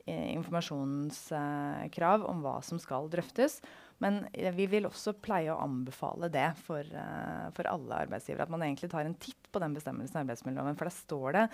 informasjonskrav 0.08 2.24
om 2.26 2.42
hva 2.42 2.56
som 2.66 2.78
skal 2.82 3.10
drøftes. 3.12 3.60
Men 4.04 4.26
eh, 4.32 4.52
vi 4.52 4.66
vil 4.68 4.84
også 4.88 5.14
pleie 5.24 5.52
å 5.52 5.62
anbefale 5.64 6.28
det 6.32 6.50
for, 6.60 6.84
eh, 6.84 7.48
for 7.56 7.70
alle 7.70 8.02
arbeidsgivere. 8.04 8.44
At 8.44 8.52
man 8.52 8.66
egentlig 8.66 8.90
tar 8.92 9.08
en 9.08 9.16
titt 9.16 9.48
på 9.48 9.62
den 9.62 9.76
bestemmelsen 9.76 10.18
i 10.18 10.22
arbeidsmiljøloven. 10.26 10.76
For 10.76 10.90
der 10.90 10.98
står 10.98 11.36
det 11.38 11.44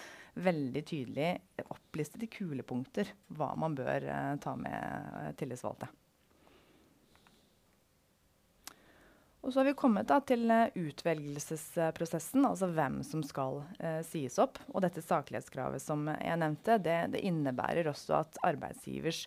veldig 0.51 0.85
tydelig 0.91 1.31
opplistet 1.71 2.27
i 2.27 2.33
kulepunkter 2.33 3.15
hva 3.39 3.53
man 3.61 3.79
bør 3.79 4.09
eh, 4.11 4.37
ta 4.43 4.57
med 4.59 5.39
tillitsvalgte. 5.39 5.93
Og 9.41 9.53
så 9.53 9.63
har 9.63 9.71
vi 9.71 9.77
kommet 9.79 10.09
da, 10.11 10.19
til 10.21 10.51
utvelgelsesprosessen, 10.77 12.45
altså 12.45 12.69
hvem 12.77 12.99
som 13.07 13.23
skal 13.25 13.63
eh, 13.79 14.03
sies 14.05 14.37
opp. 14.43 14.59
Og 14.75 14.83
dette 14.85 15.01
saklighetskravet 15.05 15.81
som 15.81 16.11
jeg 16.13 16.41
nevnte, 16.43 16.77
det, 16.85 16.99
det 17.15 17.23
innebærer 17.25 17.89
også 17.89 18.19
at 18.19 18.43
arbeidsgivers 18.51 19.25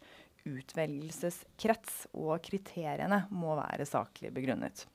utvelgelseskrets 0.47 2.07
og 2.13 2.35
kriteriene 2.43 3.23
må 3.31 3.55
være 3.59 3.87
saklig 3.87 4.33
begrunnet. 4.35 4.85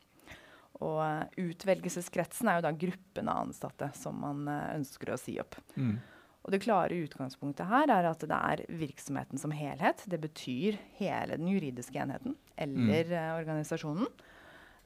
Og 0.84 1.00
eh, 1.02 1.48
utvelgelseskretsen 1.48 2.50
er 2.50 2.58
jo 2.58 2.66
da 2.68 2.74
gruppen 2.84 3.30
av 3.30 3.42
ansatte 3.46 3.90
som 3.98 4.20
man 4.22 4.46
eh, 4.50 4.76
ønsker 4.76 5.12
å 5.14 5.20
si 5.20 5.38
opp. 5.42 5.58
Mm. 5.74 5.96
Og 6.46 6.54
det 6.54 6.62
klare 6.64 6.96
utgangspunktet 7.02 7.68
her 7.68 7.90
er 7.92 8.06
at 8.08 8.22
det 8.24 8.36
er 8.36 8.62
virksomheten 8.80 9.40
som 9.40 9.52
helhet. 9.52 10.04
Det 10.08 10.20
betyr 10.22 10.78
hele 11.00 11.36
den 11.36 11.50
juridiske 11.50 11.98
enheten 12.00 12.38
eller 12.56 13.10
eh, 13.10 13.32
organisasjonen. 13.40 14.08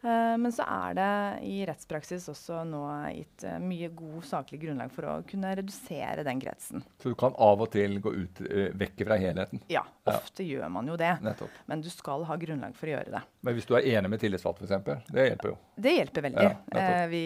Eh, 0.03 0.37
men 0.39 0.51
så 0.53 0.65
er 0.67 0.95
det 0.99 1.09
i 1.47 1.61
rettspraksis 1.69 2.25
også 2.33 2.63
nå 2.67 2.81
gitt 3.15 3.45
eh, 3.47 3.59
mye 3.63 3.87
god 3.95 4.25
saklig 4.27 4.59
grunnlag 4.65 4.91
for 4.91 5.07
å 5.07 5.13
kunne 5.29 5.53
redusere 5.59 6.25
den 6.27 6.41
kretsen. 6.43 6.83
Så 7.03 7.13
du 7.13 7.15
kan 7.19 7.37
av 7.39 7.63
og 7.63 7.71
til 7.71 8.01
gå 8.03 8.11
ut, 8.17 8.41
eh, 8.49 8.73
vekk 8.83 9.05
fra 9.07 9.19
helheten. 9.23 9.63
Ja, 9.71 9.85
Ja. 10.05 10.17
ofte 10.19 10.43
gjør 10.43 10.67
man 10.75 10.89
jo 10.91 10.97
det. 10.99 11.13
Nettopp. 11.23 11.51
Men 11.71 11.81
du 11.85 11.89
skal 11.93 12.25
ha 12.27 12.37
grunnlag 12.37 12.75
for 12.75 12.91
å 12.91 12.97
gjøre 12.97 13.13
det. 13.15 13.23
Men 13.47 13.55
hvis 13.55 13.67
du 13.71 13.77
er 13.79 13.87
enig 13.87 14.11
med 14.11 14.19
tillitsvalgt, 14.21 14.65
f.eks., 14.67 15.07
det 15.13 15.29
hjelper 15.31 15.53
jo. 15.53 15.57
Det 15.79 15.93
hjelper 15.97 16.27
veldig. 16.27 16.49
Ja, 16.75 17.07
vi 17.07 17.23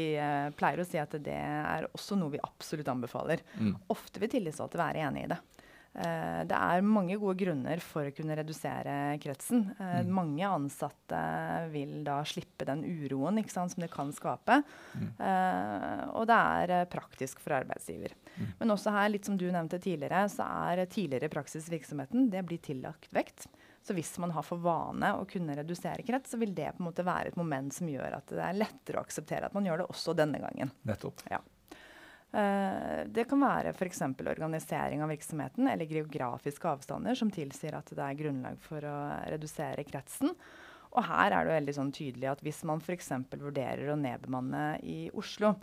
pleier 0.58 0.82
å 0.82 0.86
si 0.86 0.98
at 1.00 1.16
det 1.24 1.32
er 1.40 1.88
også 1.96 2.18
noe 2.20 2.34
vi 2.36 2.42
absolutt 2.44 2.88
anbefaler. 2.92 3.40
Mm. 3.56 3.72
Ofte 3.88 4.20
vil 4.20 4.28
tillitsvalgte 4.28 4.76
være 4.76 5.06
enig 5.08 5.24
i 5.24 5.30
det. 5.32 5.38
Eh, 5.96 6.40
det 6.44 6.56
er 6.56 6.84
mange 6.84 7.16
gode 7.16 7.38
grunner 7.40 7.80
for 7.80 8.04
å 8.08 8.14
kunne 8.14 8.36
redusere 8.36 9.16
kretsen. 9.22 9.70
Eh, 9.80 9.94
Mm. 9.96 10.10
Mange 10.12 10.44
ansatte 10.44 11.70
vil 11.72 12.02
da 12.04 12.18
slippe 12.24 12.66
den 12.68 12.82
uroen 12.84 13.38
ikke 13.40 13.54
sant, 13.54 13.72
som 13.72 13.80
det 13.80 13.90
kan 13.90 14.12
skape. 14.12 14.62
Mm. 14.94 15.08
Eh, 15.18 16.02
og 16.12 16.26
det 16.28 16.36
er 16.36 16.90
praktisk 16.92 17.40
for 17.40 17.56
arbeidsgiver. 17.56 18.12
Mm. 18.36 18.50
Men 18.60 18.74
også 18.74 18.92
her, 18.92 19.08
litt 19.08 19.24
som 19.24 19.38
du 19.40 19.46
nevnte 19.50 19.80
tidligere, 19.80 20.26
så 20.28 20.44
er 20.72 20.84
tidligere 20.86 21.32
praksis 21.32 21.68
i 21.70 21.78
virksomheten 21.78 22.28
det 22.30 22.44
blir 22.44 22.58
tillagt 22.60 23.08
vekt. 23.16 23.46
Så 23.86 23.94
hvis 23.94 24.18
man 24.18 24.32
har 24.34 24.42
for 24.42 24.58
vane 24.58 25.12
å 25.14 25.24
kunne 25.30 25.54
redusere 25.56 26.02
krets, 26.02 26.32
så 26.34 26.38
vil 26.40 26.52
det 26.52 26.72
på 26.74 26.82
en 26.82 26.88
måte 26.90 27.04
være 27.06 27.30
et 27.30 27.36
moment 27.38 27.72
som 27.72 27.86
gjør 27.88 28.16
at 28.18 28.26
det 28.34 28.42
er 28.42 28.58
lettere 28.58 28.98
å 28.98 29.04
akseptere 29.06 29.46
at 29.46 29.54
man 29.54 29.64
gjør 29.64 29.84
det 29.84 29.86
også 29.92 30.14
denne 30.18 30.40
gangen. 30.42 30.72
Nettopp. 30.84 31.22
Eh, 31.30 31.38
det 32.36 33.24
kan 33.30 33.40
være 33.40 33.72
f.eks. 33.72 34.02
organisering 34.20 35.00
av 35.00 35.08
virksomheten 35.08 35.70
eller 35.70 35.88
geografiske 35.88 36.68
avstander 36.68 37.16
som 37.16 37.30
tilsier 37.32 37.78
at 37.78 37.88
det 37.96 38.02
er 38.02 38.18
grunnlag 38.18 38.58
for 38.60 38.84
å 38.84 38.96
redusere 39.32 39.86
kretsen. 39.88 40.34
Og 40.96 41.04
her 41.04 41.32
er 41.32 41.44
det 41.44 41.56
veldig 41.58 41.74
sånn 41.76 41.92
tydelig 41.92 42.28
at 42.30 42.42
hvis 42.44 42.62
man 42.68 42.80
f.eks. 42.80 43.10
vurderer 43.36 43.92
å 43.92 43.98
nedbemanne 44.00 44.78
i 44.84 45.06
Oslo 45.16 45.54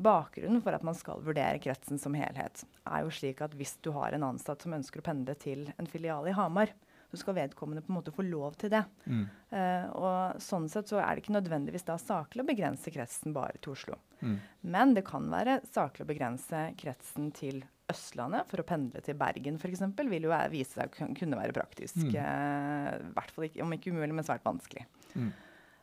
Bakgrunnen 0.00 0.62
for 0.64 0.74
at 0.74 0.84
man 0.86 0.96
skal 0.96 1.22
vurdere 1.22 1.60
kretsen 1.62 1.98
som 2.00 2.14
helhet, 2.16 2.62
er 2.86 3.04
jo 3.04 3.12
slik 3.14 3.42
at 3.44 3.54
hvis 3.58 3.76
du 3.84 3.90
har 3.94 4.14
en 4.16 4.30
ansatt 4.32 4.62
som 4.64 4.74
ønsker 4.74 5.02
å 5.02 5.06
pendle 5.06 5.34
til 5.38 5.66
en 5.76 5.90
filial 5.90 6.28
i 6.30 6.34
Hamar, 6.34 6.72
så 7.10 7.18
skal 7.18 7.36
vedkommende 7.36 7.82
på 7.82 7.90
en 7.90 7.98
måte 7.98 8.14
få 8.14 8.24
lov 8.26 8.54
til 8.60 8.70
det. 8.72 8.84
Mm. 9.10 9.24
Uh, 9.50 9.86
og 9.98 10.40
sånn 10.42 10.68
sett 10.70 10.90
så 10.90 11.00
er 11.02 11.16
det 11.16 11.24
ikke 11.24 11.34
nødvendigvis 11.34 11.86
da 11.88 11.96
saklig 12.00 12.44
å 12.44 12.48
begrense 12.48 12.92
kretsen 12.94 13.34
bare 13.34 13.58
til 13.58 13.74
Oslo. 13.74 13.98
Mm. 14.20 14.38
Men 14.76 14.94
det 14.94 15.04
kan 15.08 15.26
være 15.32 15.58
saklig 15.72 16.06
å 16.06 16.10
begrense 16.12 16.64
kretsen 16.80 17.30
til 17.36 17.62
Østlandet. 17.90 18.46
For 18.50 18.62
å 18.62 18.66
pendle 18.68 19.02
til 19.04 19.18
Bergen 19.18 19.58
f.eks. 19.58 19.82
vil 19.98 20.28
jo 20.28 20.34
vise 20.52 20.78
seg 20.78 20.90
å 20.90 21.10
kunne 21.18 21.40
være 21.40 21.56
praktisk. 21.56 21.98
Mm. 21.98 22.14
Uh, 22.14 23.14
hvert 23.16 23.34
fall 23.34 23.48
ikke, 23.50 23.64
om 23.66 23.74
ikke 23.74 23.94
umulig, 23.94 24.14
men 24.14 24.26
svært 24.26 24.46
vanskelig. 24.46 24.86
Mm. 25.16 25.32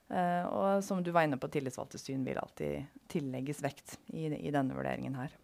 Uh, 0.08 0.46
og 0.48 0.86
som 0.88 1.04
du 1.04 1.12
var 1.12 1.28
inne 1.28 1.40
på, 1.42 1.50
tillitsvalgte 1.52 2.00
syn 2.00 2.24
vil 2.24 2.40
alltid 2.40 2.88
tillegges 3.12 3.60
vekt 3.66 3.98
i, 4.16 4.30
i 4.32 4.54
denne 4.56 4.78
vurderingen 4.78 5.20
her. 5.20 5.36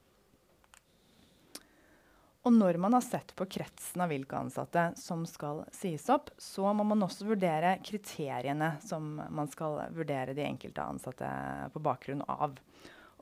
Og 2.43 2.51
når 2.51 2.77
man 2.81 2.95
har 2.97 3.03
sett 3.05 3.31
på 3.39 3.47
kretsen 3.47 4.03
av 4.03 4.11
hvilke 4.11 4.35
ansatte 4.35 4.89
som 4.99 5.23
skal 5.29 5.63
sies 5.71 6.09
opp, 6.11 6.33
så 6.37 6.73
må 6.75 6.83
man 6.87 7.05
også 7.05 7.27
vurdere 7.29 7.77
kriteriene 7.85 8.73
som 8.83 9.15
man 9.31 9.47
skal 9.51 9.79
vurdere 9.95 10.35
de 10.35 10.43
enkelte 10.43 10.83
ansatte 10.83 11.29
på 11.71 11.83
bakgrunn 11.83 12.25
av. 12.27 12.57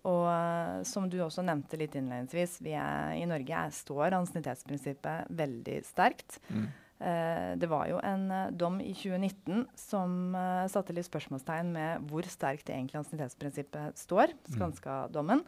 Og 0.09 0.25
eh, 0.25 0.81
som 0.89 1.05
du 1.05 1.19
også 1.21 1.45
nevnte 1.45 1.77
litt 1.77 1.93
innledningsvis, 1.93 2.57
vi 2.65 2.73
er, 2.73 3.13
i 3.19 3.27
Norge 3.29 3.53
er, 3.53 3.75
står 3.75 4.17
ansiennitetsprinsippet 4.17 5.29
veldig 5.37 5.77
sterkt. 5.85 6.39
Mm. 6.49 6.71
Eh, 7.01 7.51
det 7.57 7.69
var 7.69 7.87
jo 7.89 7.97
en 8.05 8.27
eh, 8.29 8.49
dom 8.53 8.77
i 8.81 8.91
2019 8.93 9.63
som 9.77 10.35
eh, 10.37 10.67
satte 10.69 10.93
litt 10.93 11.07
spørsmålstegn 11.07 11.71
med 11.73 12.09
hvor 12.11 12.27
sterkt 12.29 12.67
det 12.67 12.75
egentlig 12.75 12.99
ansiennitetsprinsippet 12.99 13.97
står, 13.97 14.35
Skanska-dommen. 14.53 15.41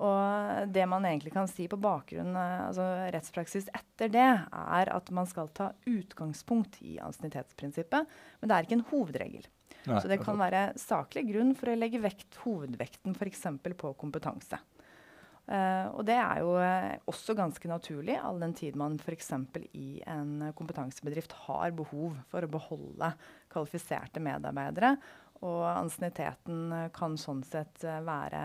Og 0.00 0.72
det 0.72 0.86
man 0.88 1.04
egentlig 1.04 1.32
kan 1.34 1.48
si 1.50 1.66
på 1.68 1.78
bakgrunn 1.80 2.32
eh, 2.32 2.66
altså 2.70 2.86
rettspraksis 3.12 3.68
etter 3.76 4.12
det, 4.12 4.28
er 4.48 4.92
at 4.94 5.12
man 5.14 5.28
skal 5.28 5.50
ta 5.56 5.70
utgangspunkt 5.88 6.80
i 6.86 6.96
ansiennitetsprinsippet, 7.04 8.20
men 8.40 8.50
det 8.50 8.56
er 8.56 8.68
ikke 8.68 8.78
en 8.78 8.90
hovedregel. 8.92 9.48
Nei, 9.84 10.00
Så 10.00 10.10
det 10.10 10.20
kan 10.20 10.36
være 10.40 10.70
saklig 10.80 11.24
grunn 11.30 11.54
for 11.56 11.72
å 11.72 11.78
legge 11.78 12.02
vekt, 12.02 12.34
hovedvekten 12.44 13.16
f.eks. 13.16 13.46
på 13.80 13.94
kompetanse. 14.00 14.60
Uh, 15.50 15.88
og 15.96 16.04
det 16.06 16.14
er 16.20 16.42
jo 16.44 16.52
eh, 16.62 17.00
også 17.10 17.34
ganske 17.34 17.66
naturlig, 17.66 18.14
all 18.22 18.38
den 18.38 18.52
tid 18.54 18.76
man 18.78 18.98
f.eks. 19.00 19.32
i 19.74 19.98
en 20.06 20.52
kompetansebedrift 20.54 21.32
har 21.48 21.74
behov 21.74 22.20
for 22.30 22.46
å 22.46 22.52
beholde 22.52 23.08
kvalifiserte 23.50 24.22
medarbeidere. 24.22 24.94
Og 25.40 25.64
ansienniteten 25.64 26.92
kan 26.94 27.16
sånn 27.18 27.40
sett 27.48 27.82
være 27.82 28.44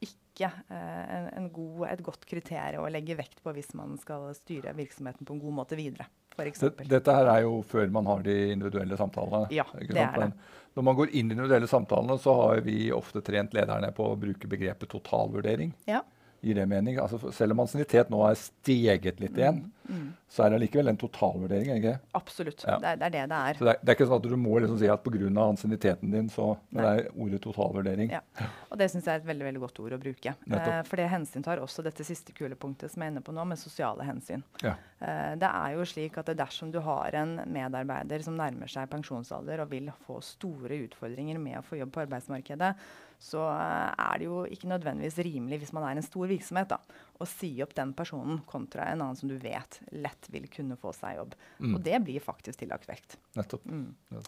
ikke 0.00 0.21
eh, 0.40 1.04
en, 1.16 1.28
en 1.36 1.48
god, 1.52 1.84
et 1.90 2.02
godt 2.04 2.24
kriterium 2.28 2.86
å 2.86 2.90
legge 2.92 3.16
vekt 3.18 3.42
på 3.44 3.52
hvis 3.52 3.72
man 3.78 3.98
skal 4.00 4.30
styre 4.38 4.74
virksomheten 4.78 5.28
på 5.28 5.36
en 5.36 5.42
god 5.42 5.56
måte 5.60 5.78
videre. 5.78 6.08
For 6.32 6.48
dette 6.88 7.12
her 7.12 7.28
er 7.28 7.42
jo 7.44 7.58
før 7.68 7.90
man 7.92 8.08
har 8.08 8.22
de 8.24 8.36
individuelle 8.54 8.96
samtalene. 8.96 9.50
Ja, 9.52 9.66
ikke 9.76 9.92
det 9.98 10.04
er 10.06 10.20
det. 10.22 10.30
Når 10.72 10.86
man 10.88 10.96
går 10.96 11.10
inn 11.12 11.26
i 11.26 11.34
de 11.34 11.36
individuelle 11.36 11.68
samtalene, 11.68 12.16
så 12.22 12.32
har 12.38 12.62
vi 12.64 12.76
ofte 12.96 13.20
trent 13.24 13.52
lederne 13.52 13.90
på 13.92 14.06
å 14.08 14.16
bruke 14.16 14.48
begrepet 14.48 14.88
totalvurdering. 14.94 15.74
Ja. 15.90 16.00
Gir 16.42 16.58
det 16.58 16.66
mening? 16.66 16.96
Altså, 16.98 17.30
selv 17.30 17.54
om 17.54 17.60
ansiennitet 17.62 18.08
nå 18.10 18.18
er 18.26 18.38
steget 18.40 19.20
litt 19.22 19.36
igjen, 19.38 19.62
Mm. 19.82 19.96
mm. 19.98 20.12
så 20.30 20.44
er 20.44 20.50
det 20.50 20.56
allikevel 20.60 20.88
en 20.92 20.98
totalvurdering? 20.98 21.68
ikke 21.76 21.92
Absolutt. 22.18 22.64
Ja. 22.66 22.78
Det, 22.78 22.92
er, 22.92 22.96
det, 22.96 23.06
er, 23.06 23.10
det 23.10 23.22
det 23.30 23.38
er. 23.38 23.58
Så 23.58 23.66
det 23.66 23.72
er, 23.72 23.78
det 23.82 23.90
er 23.92 23.96
ikke 23.96 24.06
sånn 24.08 24.20
at 24.20 24.26
du 24.30 24.36
må 24.38 24.54
liksom 24.62 24.78
si 24.80 24.88
at 24.90 25.04
pga. 25.04 25.30
ansienniteten 25.44 26.14
din, 26.14 26.30
så 26.32 26.46
det 26.70 26.86
er 26.88 27.08
ordet 27.14 27.40
totalvurdering. 27.42 28.10
Ja. 28.14 28.22
Og 28.70 28.78
det 28.80 28.88
syns 28.90 29.06
jeg 29.06 29.14
er 29.14 29.22
et 29.22 29.28
veldig 29.28 29.46
veldig 29.48 29.62
godt 29.62 29.80
ord 29.84 29.96
å 29.96 30.00
bruke. 30.02 30.34
Eh, 30.50 30.82
for 30.88 31.02
det 31.02 31.08
hensyntar 31.12 31.62
også 31.62 31.84
dette 31.86 32.06
siste 32.06 32.34
kulepunktet 32.34 32.90
som 32.90 33.02
jeg 33.02 33.10
er 33.10 33.14
inne 33.14 33.24
på 33.26 33.34
nå, 33.36 33.46
med 33.52 33.60
sosiale 33.60 34.06
hensyn. 34.08 34.42
Ja. 34.62 34.74
Eh, 34.98 35.34
det 35.38 35.50
er 35.50 35.76
jo 35.76 35.86
slik 35.86 36.18
at 36.22 36.34
dersom 36.38 36.72
du 36.74 36.80
har 36.82 37.14
en 37.22 37.38
medarbeider 37.52 38.22
som 38.26 38.38
nærmer 38.38 38.70
seg 38.70 38.90
pensjonsalder 38.90 39.62
og 39.62 39.70
vil 39.74 39.90
få 40.06 40.18
store 40.26 40.82
utfordringer 40.88 41.38
med 41.42 41.60
å 41.60 41.66
få 41.66 41.78
jobb 41.82 41.94
på 41.94 42.06
arbeidsmarkedet, 42.06 42.74
så 43.22 43.42
eh, 43.52 43.92
er 44.02 44.18
det 44.18 44.26
jo 44.26 44.42
ikke 44.50 44.70
nødvendigvis 44.70 45.20
rimelig 45.22 45.62
hvis 45.62 45.74
man 45.76 45.86
er 45.86 45.98
en 45.98 46.06
stor 46.06 46.26
virksomhet, 46.30 46.74
da, 46.74 47.02
å 47.22 47.28
si 47.28 47.52
opp 47.62 47.74
den 47.78 47.94
personen 47.96 48.40
kontra 48.50 48.88
en 48.90 49.04
annen 49.04 49.18
som 49.18 49.30
du 49.30 49.36
vet 49.40 49.78
lett 49.94 50.30
vil 50.34 50.48
kunne 50.50 50.78
få 50.80 50.94
seg 50.96 51.20
jobb. 51.20 51.36
Mm. 51.62 51.76
Og 51.76 51.84
det 51.86 52.00
blir 52.06 52.24
faktisk 52.24 52.64
tillagt 52.64 52.88
vekt. 52.90 53.18
Nettopp. 53.38 53.68
Mm. 53.70 53.92
Ja. 54.16 54.24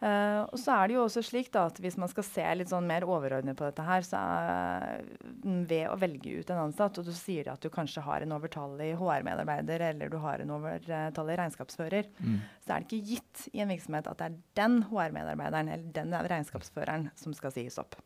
Uh, 0.00 0.46
og 0.48 0.56
så 0.56 0.72
er 0.72 0.88
det 0.88 0.94
jo 0.94 1.02
også 1.04 1.20
slik 1.20 1.50
da, 1.52 1.66
at 1.68 1.76
Hvis 1.84 1.98
man 2.00 2.08
skal 2.08 2.24
se 2.24 2.44
litt 2.56 2.70
sånn 2.72 2.86
mer 2.88 3.04
overordnet 3.04 3.58
på 3.58 3.66
dette, 3.66 3.84
her, 3.84 4.04
så 4.06 4.16
er, 4.16 5.04
ved 5.68 5.90
å 5.92 5.98
velge 6.00 6.38
ut 6.40 6.52
en 6.54 6.62
ansatt, 6.62 6.96
og 6.96 7.04
du 7.04 7.12
sier 7.12 7.50
at 7.52 7.60
du 7.60 7.68
kanskje 7.72 8.04
har 8.06 8.24
en 8.24 8.32
overtallig 8.38 8.94
HR-medarbeider 8.96 9.84
eller 9.90 10.08
du 10.08 10.16
har 10.24 10.40
en 10.40 10.54
overtallig 10.56 11.36
regnskapsfører, 11.42 12.08
mm. 12.16 12.40
så 12.64 12.72
er 12.72 12.80
det 12.80 12.88
ikke 12.88 13.12
gitt 13.12 13.44
i 13.52 13.60
en 13.60 13.74
virksomhet 13.74 14.08
at 14.08 14.22
det 14.22 14.30
er 14.30 14.40
den 14.62 14.80
HR-medarbeideren 14.88 15.72
eller 15.76 15.94
den 16.00 16.16
regnskapsføreren 16.32 17.10
som 17.20 17.36
skal 17.36 17.52
sies 17.58 17.76
opp. 17.82 17.98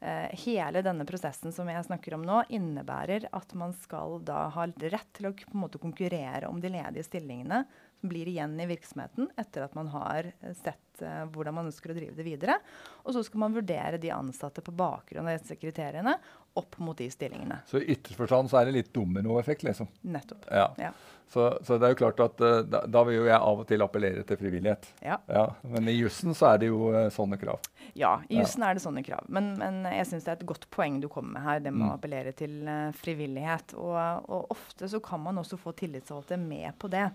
Uh, 0.00 0.30
hele 0.46 0.86
denne 0.86 1.04
prosessen 1.08 1.50
som 1.52 1.68
jeg 1.68 1.88
snakker 1.90 2.14
om 2.14 2.22
nå, 2.30 2.44
innebærer 2.54 3.26
at 3.34 3.58
man 3.58 3.74
skal 3.82 4.20
da 4.22 4.46
ha 4.54 4.70
rett 4.70 5.10
til 5.18 5.32
å 5.32 5.34
på 5.34 5.50
en 5.56 5.64
måte 5.66 5.82
konkurrere 5.82 6.46
om 6.46 6.62
de 6.62 6.70
ledige 6.78 7.10
stillingene 7.10 7.64
blir 8.00 8.28
igjen 8.28 8.60
i 8.60 8.66
virksomheten 8.66 9.28
etter 9.36 9.66
at 9.66 9.74
man 9.74 9.90
har 9.92 10.30
eh, 10.30 10.54
sett 10.62 11.02
uh, 11.02 11.24
hvordan 11.32 11.56
man 11.56 11.68
ønsker 11.68 11.92
å 11.92 11.96
drive 11.96 12.16
det 12.16 12.26
videre. 12.26 12.56
Og 13.04 13.14
så 13.16 13.22
skal 13.26 13.44
man 13.44 13.56
vurdere 13.56 14.00
de 14.00 14.12
ansatte 14.14 14.64
på 14.64 14.74
bakgrunn 14.76 15.28
av 15.28 15.38
disse 15.38 15.56
kriteriene 15.60 16.16
opp 16.58 16.78
mot 16.82 16.98
de 16.98 17.06
stillingene. 17.12 17.60
Så 17.68 17.78
i 17.78 17.92
ytterst 17.94 18.18
forstand 18.18 18.50
så 18.50 18.60
er 18.60 18.68
det 18.68 18.78
litt 18.78 18.92
dominoeffekt, 18.94 19.62
liksom? 19.68 19.88
Nettopp. 20.00 20.48
Ja. 20.50 20.70
ja. 20.80 20.92
Så, 21.30 21.44
så, 21.62 21.76
det 21.78 21.86
er 21.86 21.92
jo 21.92 22.00
klart 22.00 22.22
at 22.24 22.40
uh, 22.42 22.60
da, 22.66 22.82
da, 22.90 23.04
vil 23.06 23.20
jo 23.20 23.26
jeg 23.28 23.36
av 23.36 23.60
og 23.62 23.68
til 23.68 23.84
appellere 23.84 24.24
til 24.26 24.40
frivillighet. 24.40 24.88
Ja. 25.04 25.20
ja. 25.30 25.44
Men 25.76 25.90
i 25.92 25.98
jussen 25.98 26.34
så 26.36 26.54
er 26.54 26.62
det 26.62 26.70
jo 26.72 26.88
uh, 26.94 27.04
sånne 27.14 27.38
krav. 27.40 27.68
Ja, 27.92 28.16
i 28.28 28.40
jussen 28.40 28.64
ja. 28.64 28.70
er 28.70 28.78
det 28.78 28.84
sånne 28.86 29.04
krav. 29.06 29.28
Men, 29.28 29.52
men 29.60 29.84
jeg 29.92 30.08
syns 30.08 30.26
det 30.26 30.32
er 30.32 30.40
et 30.40 30.48
godt 30.48 30.66
poeng 30.74 30.98
du 31.02 31.10
kommer 31.12 31.36
med 31.36 31.46
her, 31.46 31.60
det 31.62 31.74
med 31.74 31.84
mm. 31.84 31.90
å 31.90 31.98
appellere 31.98 32.34
til 32.38 32.56
frivillighet. 32.98 33.76
Og, 33.78 33.94
og 34.26 34.56
ofte 34.56 34.88
så 34.90 35.02
kan 35.04 35.22
man 35.22 35.38
også 35.42 35.60
få 35.60 35.76
tillitsvalgte 35.78 36.40
med 36.40 36.72
på 36.80 36.90
det. 36.90 37.06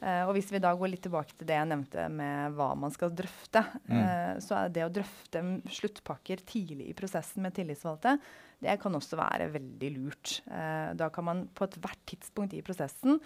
Uh, 0.00 0.22
og 0.24 0.32
hvis 0.36 0.48
vi 0.52 0.62
da 0.62 0.72
går 0.76 0.94
litt 0.94 1.02
tilbake 1.04 1.34
til 1.36 1.48
det 1.48 1.58
jeg 1.58 1.68
nevnte 1.68 2.06
med 2.12 2.54
hva 2.56 2.70
man 2.78 2.92
skal 2.94 3.12
drøfte, 3.12 3.62
mm. 3.84 3.98
uh, 3.98 4.34
så 4.40 4.62
er 4.62 4.72
det 4.72 4.86
å 4.86 4.94
drøfte 4.96 5.42
sluttpakker 5.76 6.44
tidlig 6.48 6.88
i 6.88 6.96
prosessen 6.96 7.44
med 7.44 7.56
tillitsvalgte, 7.58 8.16
det 8.60 8.76
kan 8.80 8.96
også 8.96 9.18
være 9.20 9.50
veldig 9.52 9.90
lurt. 9.96 10.40
Uh, 10.48 10.96
da 10.96 11.10
kan 11.12 11.28
man 11.28 11.44
på 11.52 11.68
ethvert 11.68 12.00
tidspunkt 12.08 12.56
i 12.56 12.64
prosessen 12.64 13.20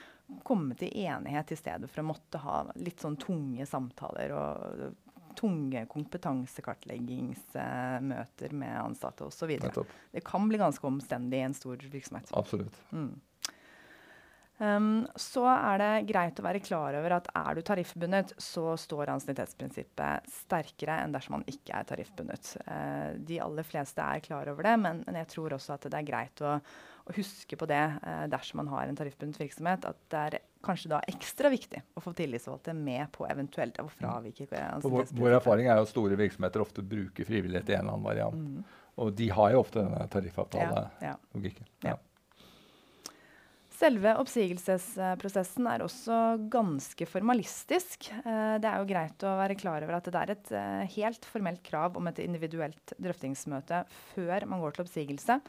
komme 0.47 0.75
til 0.79 0.91
enighet 1.05 1.55
i 1.55 1.59
stedet 1.59 1.91
for 1.91 2.03
å 2.03 2.11
måtte 2.11 2.43
ha 2.43 2.63
litt 2.79 3.03
sånn 3.03 3.19
tunge 3.23 3.67
samtaler 3.71 4.35
og 4.35 4.95
tunge 5.35 5.83
kompetansekartleggingsmøter 5.91 8.53
med 8.55 8.81
ansatte 8.81 9.25
osv. 9.27 9.59
Det 10.13 10.21
kan 10.27 10.49
bli 10.49 10.59
ganske 10.61 10.87
omstendig 10.87 11.39
i 11.39 11.43
en 11.49 11.55
stor 11.57 11.77
virksomhet. 11.77 12.31
Absolutt. 12.39 12.77
Mm. 12.95 13.21
Um, 14.59 15.03
så 15.19 15.43
er 15.51 15.81
det 15.83 15.91
greit 16.07 16.39
å 16.39 16.45
være 16.47 16.61
klar 16.63 16.95
over 16.95 17.17
at 17.17 17.27
er 17.35 17.57
du 17.59 17.63
tariffbundet, 17.67 18.37
så 18.39 18.77
står 18.79 19.11
ansiennitetsprinsippet 19.17 20.31
sterkere 20.31 21.01
enn 21.03 21.15
dersom 21.17 21.41
man 21.41 21.47
ikke 21.51 21.75
er 21.75 21.89
tariffbundet. 21.89 22.53
Uh, 22.69 23.19
de 23.19 23.41
aller 23.43 23.67
fleste 23.67 24.05
er 24.05 24.23
klar 24.23 24.53
over 24.53 24.69
det, 24.69 24.77
men, 24.85 25.03
men, 25.09 25.19
jeg 25.25 25.33
tror 25.35 25.57
også 25.57 25.75
at 25.75 25.89
det 25.91 25.99
er 25.99 26.07
greit 26.07 26.45
å, 26.47 26.55
å 26.63 27.17
huske 27.19 27.59
på 27.59 27.69
det 27.71 27.83
uh, 27.99 28.25
dersom 28.31 28.63
man 28.63 28.71
har 28.77 28.87
en 28.87 29.01
tariffbundet 29.03 29.43
virksomhet. 29.43 29.91
At 29.91 30.01
det 30.15 30.23
er 30.23 30.39
kanskje 30.65 30.95
da 30.95 31.03
ekstra 31.11 31.51
viktig 31.51 31.83
å 31.99 32.07
få 32.07 32.15
tillitsvalgte 32.15 32.79
med 32.79 33.11
på 33.13 33.27
eventuelt 33.27 33.83
å 33.83 33.91
fravike 33.91 34.47
vår, 34.87 35.11
vår 35.19 35.39
erfaring 35.43 35.67
er 35.67 35.83
jo 35.83 35.89
at 35.89 35.93
store 35.93 36.17
virksomheter 36.21 36.63
ofte 36.63 36.87
bruker 36.87 37.27
frivillighet 37.27 37.75
i 37.75 37.81
en 37.81 37.89
eller 37.89 37.99
annen 37.99 38.07
variant. 38.07 38.39
Mm. 38.39 38.83
Og 39.03 39.15
de 39.19 39.33
har 39.35 39.51
jo 39.51 39.67
ofte 39.67 39.83
denne 39.83 40.07
tariffavtalelogikken. 40.15 41.67
Ja, 41.83 41.91
ja. 41.91 41.97
ja. 41.97 42.01
Selve 43.75 44.13
oppsigelsesprosessen 44.23 45.67
er 45.67 45.83
også 45.83 46.17
ganske 46.53 47.07
formalistisk. 47.11 48.07
Eh, 48.23 48.57
det 48.63 48.71
er 48.71 48.79
jo 48.79 48.87
greit 48.87 49.25
å 49.27 49.35
være 49.41 49.57
klar 49.59 49.83
over 49.83 49.97
at 49.99 50.11
det 50.15 50.21
er 50.21 50.33
et 50.35 50.51
eh, 50.55 50.83
helt 50.95 51.27
formelt 51.27 51.65
krav 51.67 51.99
om 51.99 52.07
et 52.07 52.21
individuelt 52.23 52.95
drøftingsmøte 53.03 53.83
før 54.13 54.47
man 54.51 54.63
går 54.63 54.77
til 54.77 54.85
oppsigelse. 54.85 55.41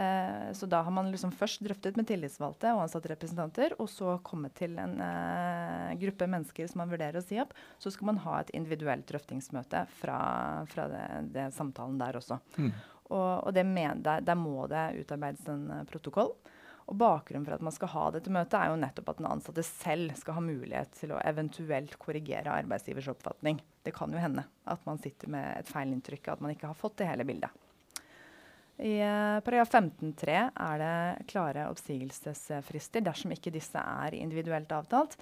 Eh, 0.00 0.48
så 0.56 0.68
da 0.70 0.80
har 0.86 0.94
man 0.96 1.10
liksom 1.12 1.34
først 1.36 1.60
drøftet 1.66 2.00
med 2.00 2.08
tillitsvalgte 2.08 2.72
og 2.72 2.86
ansatte 2.86 3.12
representanter, 3.12 3.76
og 3.76 3.90
så 3.92 4.16
kommet 4.24 4.56
til 4.56 4.78
en 4.80 4.96
gruppe 6.00 6.28
mennesker 6.30 6.70
som 6.72 6.80
man 6.86 6.94
vurderer 6.94 7.20
å 7.20 7.26
si 7.26 7.36
opp. 7.42 7.52
Så 7.82 7.92
skal 7.92 8.14
man 8.14 8.22
ha 8.24 8.38
et 8.40 8.54
individuelt 8.56 9.04
drøftingsmøte 9.12 9.84
fra, 10.00 10.20
fra 10.72 10.88
det, 10.94 11.08
det 11.36 11.50
samtalen 11.58 12.00
der 12.00 12.16
også. 12.22 12.40
Mm. 12.56 12.72
Og, 13.08 13.32
og 13.48 13.60
med, 13.64 14.00
der, 14.08 14.24
der, 14.24 14.40
må 14.40 14.64
det 14.72 15.02
utarbeides 15.02 15.44
en 15.52 15.68
protokoll. 15.88 16.32
Og 16.88 16.96
Bakgrunnen 16.96 17.44
for 17.44 17.58
at 17.58 17.64
man 17.64 17.74
skal 17.74 17.90
ha 17.92 18.04
dette 18.14 18.32
møtet, 18.32 18.56
er 18.56 18.70
jo 18.72 18.80
nettopp 18.80 19.10
at 19.12 19.18
den 19.20 19.28
ansatte 19.28 19.64
selv 19.66 20.14
skal 20.16 20.38
ha 20.38 20.44
mulighet 20.44 20.94
til 20.96 21.12
å 21.12 21.20
eventuelt 21.20 21.98
korrigere 22.00 22.54
arbeidsgivers 22.62 23.10
oppfatning. 23.12 23.60
Det 23.84 23.92
kan 23.96 24.12
jo 24.12 24.20
hende 24.22 24.46
at 24.64 24.86
man 24.88 25.00
sitter 25.02 25.28
med 25.32 25.50
et 25.58 25.68
feilinntrykk, 25.68 26.32
at 26.32 26.44
man 26.44 26.54
ikke 26.54 26.70
har 26.70 26.78
fått 26.78 26.96
det 27.02 27.10
hele 27.10 27.28
bildet. 27.28 27.52
I 28.78 28.94
uh, 29.02 29.40
paragraf 29.42 29.74
15-3 29.74 30.38
er 30.54 30.80
det 30.80 31.28
klare 31.28 31.66
oppsigelsesfrister 31.68 33.02
dersom 33.04 33.34
ikke 33.34 33.52
disse 33.52 33.82
er 33.82 34.14
individuelt 34.14 34.70
avtalt 34.72 35.18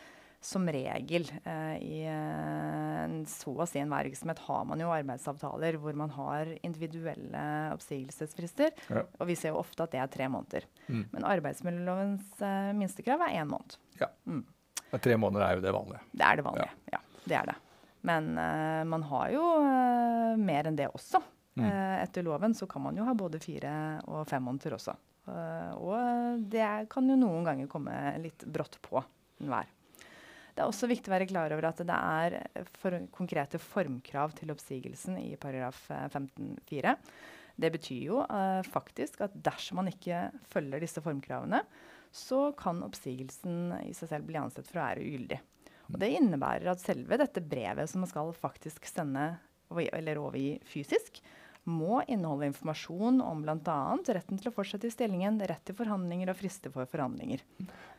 som 0.47 0.69
regel 0.71 1.27
eh, 1.43 1.77
i 1.83 2.01
en 2.07 3.19
så 3.27 3.51
å 3.51 3.67
si 3.67 3.81
enhver 3.83 4.07
virksomhet 4.07 4.39
har 4.47 4.67
man 4.69 4.83
jo 4.83 4.93
arbeidsavtaler 4.95 5.79
hvor 5.83 5.97
man 5.99 6.13
har 6.15 6.53
individuelle 6.67 7.43
oppsigelsesfrister. 7.75 8.75
Ja. 8.87 9.03
Og 9.19 9.31
vi 9.31 9.37
ser 9.39 9.55
jo 9.55 9.63
ofte 9.63 9.83
at 9.83 9.95
det 9.95 10.03
er 10.03 10.13
tre 10.13 10.29
måneder. 10.31 10.69
Mm. 10.87 11.03
Men 11.15 11.27
arbeidsmiljølovens 11.33 12.45
eh, 12.47 12.71
minstekrav 12.79 13.27
er 13.27 13.41
én 13.41 13.51
måned. 13.51 13.79
Ja. 13.99 14.13
Mm. 14.31 14.45
Tre 15.03 15.17
måneder 15.19 15.49
er 15.49 15.59
jo 15.59 15.65
det 15.67 15.75
vanlige. 15.75 16.05
Det 16.13 16.27
er 16.29 16.39
det 16.39 16.47
vanlige, 16.47 16.77
ja. 16.93 17.01
ja 17.01 17.25
det 17.27 17.39
er 17.41 17.51
det. 17.51 17.57
Men 18.07 18.29
eh, 18.39 18.83
man 18.87 19.07
har 19.11 19.33
jo 19.35 19.43
uh, 19.67 20.37
mer 20.39 20.71
enn 20.71 20.79
det 20.79 20.87
også. 20.93 21.19
Mm. 21.59 21.65
Uh, 21.67 21.97
etter 22.05 22.23
loven 22.23 22.55
så 22.55 22.69
kan 22.71 22.85
man 22.85 22.99
jo 22.99 23.07
ha 23.09 23.17
både 23.19 23.43
fire 23.43 23.73
og 24.07 24.29
fem 24.31 24.47
måneder 24.47 24.79
også. 24.79 24.95
og 25.27 26.43
det 26.53 26.87
kan 26.93 27.09
jo 27.11 27.17
noen 27.19 27.43
ganger 27.49 27.67
komme 27.67 27.97
litt 28.23 28.45
brått 28.47 28.79
på 28.85 29.01
enhver. 29.43 29.67
Det 30.57 30.65
er 30.65 30.71
også 30.71 30.89
viktig 30.89 31.11
å 31.11 31.13
være 31.13 31.29
klar 31.29 31.53
over 31.53 31.67
at 31.69 31.81
det 31.85 31.97
er 31.97 32.37
for 32.81 32.95
konkrete 33.13 33.59
formkrav 33.61 34.33
til 34.39 34.55
oppsigelsen 34.55 35.19
i 35.21 35.35
paragraf 35.37 35.83
15-4. 35.93 36.95
Eh, 36.95 37.19
det 37.61 37.71
betyr 37.75 38.07
jo 38.07 38.23
uh, 38.25 38.63
faktisk 38.65 39.21
at 39.27 39.37
dersom 39.37 39.83
man 39.83 39.91
ikke 39.91 40.31
følger 40.49 40.81
disse 40.81 41.03
formkravene, 41.05 41.61
så 42.09 42.55
kan 42.57 42.81
oppsigelsen 42.87 43.75
i 43.83 43.93
seg 43.97 44.15
selv 44.15 44.29
bli 44.31 44.41
ansett 44.41 44.69
for 44.71 44.81
å 44.81 44.87
være 44.87 45.05
ugyldig. 45.05 45.43
Og 45.93 46.01
det 46.01 46.15
innebærer 46.17 46.73
at 46.73 46.81
selve 46.81 47.21
dette 47.21 47.45
brevet 47.45 47.93
som 47.93 48.01
man 48.05 48.11
skal 48.11 48.33
faktisk 48.37 48.89
sende 48.89 49.35
eller 49.77 50.21
overgi 50.23 50.57
fysisk, 50.69 51.21
må 51.67 51.99
inneholde 52.07 52.47
informasjon 52.47 53.19
om 53.25 53.43
bl.a. 53.43 53.79
retten 54.15 54.39
til 54.39 54.51
å 54.51 54.55
fortsette 54.55 54.87
i 54.87 54.93
stillingen, 54.95 55.41
rett 55.51 55.65
til 55.67 55.75
forhandlinger 55.75 56.31
og 56.31 56.39
frister 56.39 56.71
for 56.71 56.87
forhandlinger. 56.91 57.43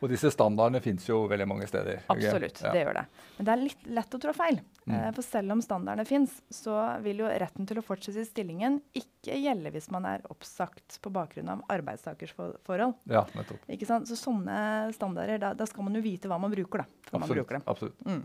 Og 0.00 0.08
disse 0.08 0.30
standardene 0.32 0.80
fins 0.80 1.04
jo 1.08 1.20
veldig 1.28 1.46
mange 1.50 1.68
steder. 1.68 2.00
Absolutt, 2.08 2.62
ja. 2.64 2.72
det 2.72 2.84
gjør 2.86 3.00
det. 3.00 3.04
Men 3.36 3.48
det 3.48 3.54
er 3.54 3.62
litt 3.66 3.86
lett 3.98 4.16
å 4.16 4.22
trå 4.24 4.34
feil. 4.36 4.60
Mm. 4.88 4.94
Uh, 4.94 5.08
for 5.18 5.26
selv 5.26 5.52
om 5.52 5.62
standardene 5.64 6.08
fins, 6.08 6.38
så 6.48 6.78
vil 7.04 7.20
jo 7.24 7.28
retten 7.44 7.68
til 7.68 7.82
å 7.82 7.84
fortsette 7.84 8.24
i 8.24 8.28
stillingen 8.28 8.80
ikke 8.96 9.36
gjelde 9.36 9.74
hvis 9.74 9.90
man 9.92 10.08
er 10.08 10.24
oppsagt 10.32 11.00
på 11.04 11.12
bakgrunn 11.12 11.52
av 11.52 11.64
arbeidstakers 11.68 12.32
forhold. 12.38 12.96
Ja, 13.10 13.26
nettopp. 13.36 13.68
Ikke 13.68 13.88
sant? 13.90 14.08
Så 14.08 14.16
sånne 14.16 14.60
standarder, 14.96 15.42
da, 15.44 15.52
da, 15.58 15.68
skal 15.68 15.84
man 15.90 15.98
jo 15.98 16.04
vite 16.08 16.30
hva 16.30 16.40
man 16.40 16.54
bruker, 16.54 16.86
da. 16.86 17.02
Absolutt. 17.10 17.20
Man 17.20 17.36
bruker 17.36 17.60
absolutt. 17.68 18.00
Mm. 18.08 18.24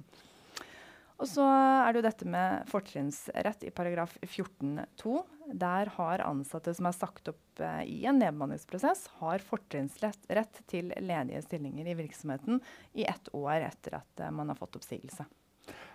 Og 1.22 1.30
så 1.30 1.46
er 1.46 1.94
det 1.94 2.02
jo 2.02 2.08
dette 2.08 2.28
med 2.30 2.66
fortrinnsrett 2.72 3.68
i 3.68 3.72
paragraf 3.76 4.16
14-2. 4.26 5.20
Der 5.54 5.92
har 5.98 6.24
ansatte 6.26 6.74
som 6.76 6.88
er 6.90 6.98
sagt 6.98 7.30
opp 7.32 7.62
eh, 7.62 7.84
i 7.90 8.00
en 8.10 8.20
nedbemanningsprosess, 8.22 9.06
har 9.22 9.44
fortrinnsrett 9.46 10.64
til 10.72 10.92
ledige 11.04 11.44
stillinger 11.46 11.92
i 11.92 11.96
virksomheten 12.00 12.62
i 12.98 13.06
ett 13.08 13.30
år 13.36 13.70
etter 13.70 14.00
at 14.02 14.24
eh, 14.24 14.34
man 14.34 14.52
har 14.52 14.60
fått 14.60 14.80
oppsigelse. 14.80 15.28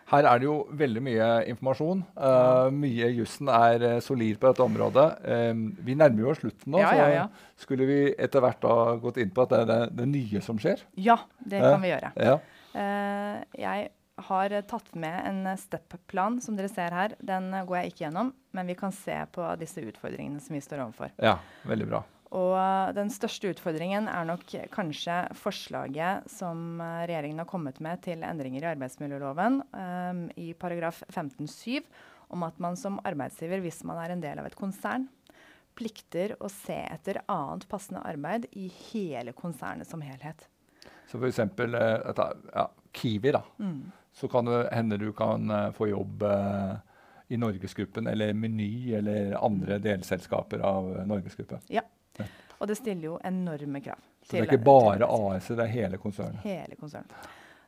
Her 0.09 0.25
er 0.25 0.41
det 0.41 0.47
jo 0.47 0.55
veldig 0.73 1.01
mye 1.05 1.27
informasjon. 1.53 1.99
Uh, 2.17 2.71
mye 2.73 3.11
jussen 3.13 3.51
er 3.53 3.83
uh, 3.85 3.97
solid 4.01 4.39
på 4.41 4.49
dette 4.49 4.65
området. 4.65 5.05
Um, 5.53 5.67
vi 5.85 5.97
nærmer 6.01 6.25
jo 6.25 6.31
oss 6.33 6.41
slutten 6.41 6.73
nå, 6.73 6.81
ja, 6.81 6.95
ja, 6.97 7.09
ja. 7.13 7.27
så 7.53 7.67
skulle 7.67 7.85
vi 7.91 7.99
etter 8.17 8.41
hvert 8.41 8.63
da 8.65 8.77
gått 9.03 9.21
inn 9.21 9.35
på 9.37 9.45
at 9.45 9.53
det 9.53 9.59
er 9.61 9.69
det, 9.69 9.79
det 9.99 10.09
nye 10.15 10.43
som 10.45 10.61
skjer. 10.63 10.81
Ja, 10.97 11.19
det 11.45 11.61
kan 11.61 11.85
vi 11.85 11.93
gjøre. 11.93 12.13
Ja. 12.17 12.39
Uh, 12.73 13.37
jeg 13.61 13.91
har 14.27 14.53
tatt 14.71 14.93
med 14.99 15.17
en 15.29 15.57
step-plan 15.59 16.41
som 16.43 16.59
dere 16.59 16.71
ser 16.73 16.95
her. 16.95 17.15
Den 17.19 17.51
går 17.53 17.81
jeg 17.81 17.93
ikke 17.93 18.05
gjennom, 18.07 18.33
men 18.57 18.71
vi 18.71 18.77
kan 18.79 18.95
se 18.95 19.17
på 19.33 19.47
disse 19.61 19.83
utfordringene 19.85 20.43
som 20.43 20.57
vi 20.57 20.63
står 20.65 20.85
overfor. 20.87 21.15
Ja, 21.23 21.39
veldig 21.69 21.89
bra. 21.91 22.05
Og 22.37 22.93
den 22.93 23.09
største 23.13 23.49
utfordringen 23.55 24.09
er 24.13 24.27
nok 24.29 24.51
kanskje 24.75 25.17
forslaget 25.39 26.29
som 26.29 26.81
regjeringen 26.81 27.41
har 27.41 27.49
kommet 27.49 27.81
med 27.85 28.03
til 28.05 28.25
endringer 28.27 28.67
i 28.67 28.71
arbeidsmiljøloven 28.75 29.63
um, 29.73 30.27
i 30.37 30.51
paragraf 30.53 31.01
15-7 31.09 31.81
om 32.29 32.45
at 32.45 32.59
man 32.61 32.77
som 32.77 32.99
arbeidsgiver, 33.09 33.63
hvis 33.65 33.81
man 33.89 34.03
er 34.03 34.13
en 34.13 34.21
del 34.21 34.43
av 34.43 34.49
et 34.49 34.59
konsern, 34.59 35.07
plikter 35.79 36.35
å 36.43 36.51
se 36.53 36.77
etter 36.91 37.23
annet 37.31 37.65
passende 37.71 38.03
arbeid 38.05 38.49
i 38.59 38.67
hele 38.91 39.33
konsernet 39.33 39.89
som 39.89 40.03
helhet. 40.05 40.45
Så 41.09 41.17
f.eks. 41.17 41.41
Uh, 41.41 42.13
ja, 42.53 42.67
Kiwi, 42.93 43.33
da. 43.33 43.41
Mm. 43.63 43.87
Så 44.19 44.29
kan 44.31 44.49
det 44.49 44.65
hende 44.75 44.99
du 44.99 45.13
kan 45.17 45.51
uh, 45.51 45.71
få 45.77 45.91
jobb 45.93 46.25
uh, 46.27 46.75
i 47.31 47.39
Norgesgruppen 47.39 48.09
eller 48.11 48.35
Meny 48.35 48.95
eller 48.99 49.37
andre 49.39 49.79
delselskaper 49.85 50.65
av 50.65 50.91
Norgesgruppen. 51.07 51.63
Ja. 51.71 51.85
Og 52.59 52.67
det 52.67 52.79
stiller 52.81 53.13
jo 53.13 53.19
enorme 53.25 53.81
krav. 53.85 54.01
Så 54.25 54.35
det 54.35 54.41
er 54.43 54.49
ikke 54.51 54.67
bare 54.67 55.07
AS, 55.07 55.51
det 55.55 55.63
er 55.65 55.71
hele 55.73 56.01
konsernet? 56.03 56.41
Hele 56.43 56.77
konsernet. 56.81 57.15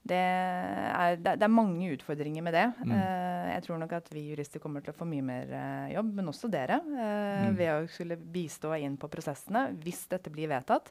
Det 0.00 0.16
er, 0.16 1.18
det, 1.20 1.36
er, 1.36 1.52
mange 1.52 1.90
utfordringer 1.92 2.42
med 2.42 2.56
det. 2.56 2.66
Mm. 2.80 2.92
Uh, 2.96 3.48
jeg 3.52 3.64
tror 3.66 3.80
nok 3.82 3.92
at 3.98 4.08
vi 4.14 4.24
jurister 4.30 4.62
kommer 4.62 4.84
til 4.84 4.94
å 4.94 4.96
få 4.96 5.06
mye 5.08 5.24
mer 5.24 5.52
uh, 5.52 5.88
jobb, 5.92 6.14
men 6.16 6.32
også 6.32 6.48
dere, 6.52 6.80
uh, 6.88 7.48
mm. 7.50 7.58
ved 7.58 7.72
å 7.74 7.90
skulle 7.92 8.16
bistå 8.16 8.72
inn 8.80 8.96
på 9.00 9.10
prosessene 9.12 9.68
hvis 9.84 10.06
dette 10.10 10.32
blir 10.32 10.48
vedtatt. 10.50 10.88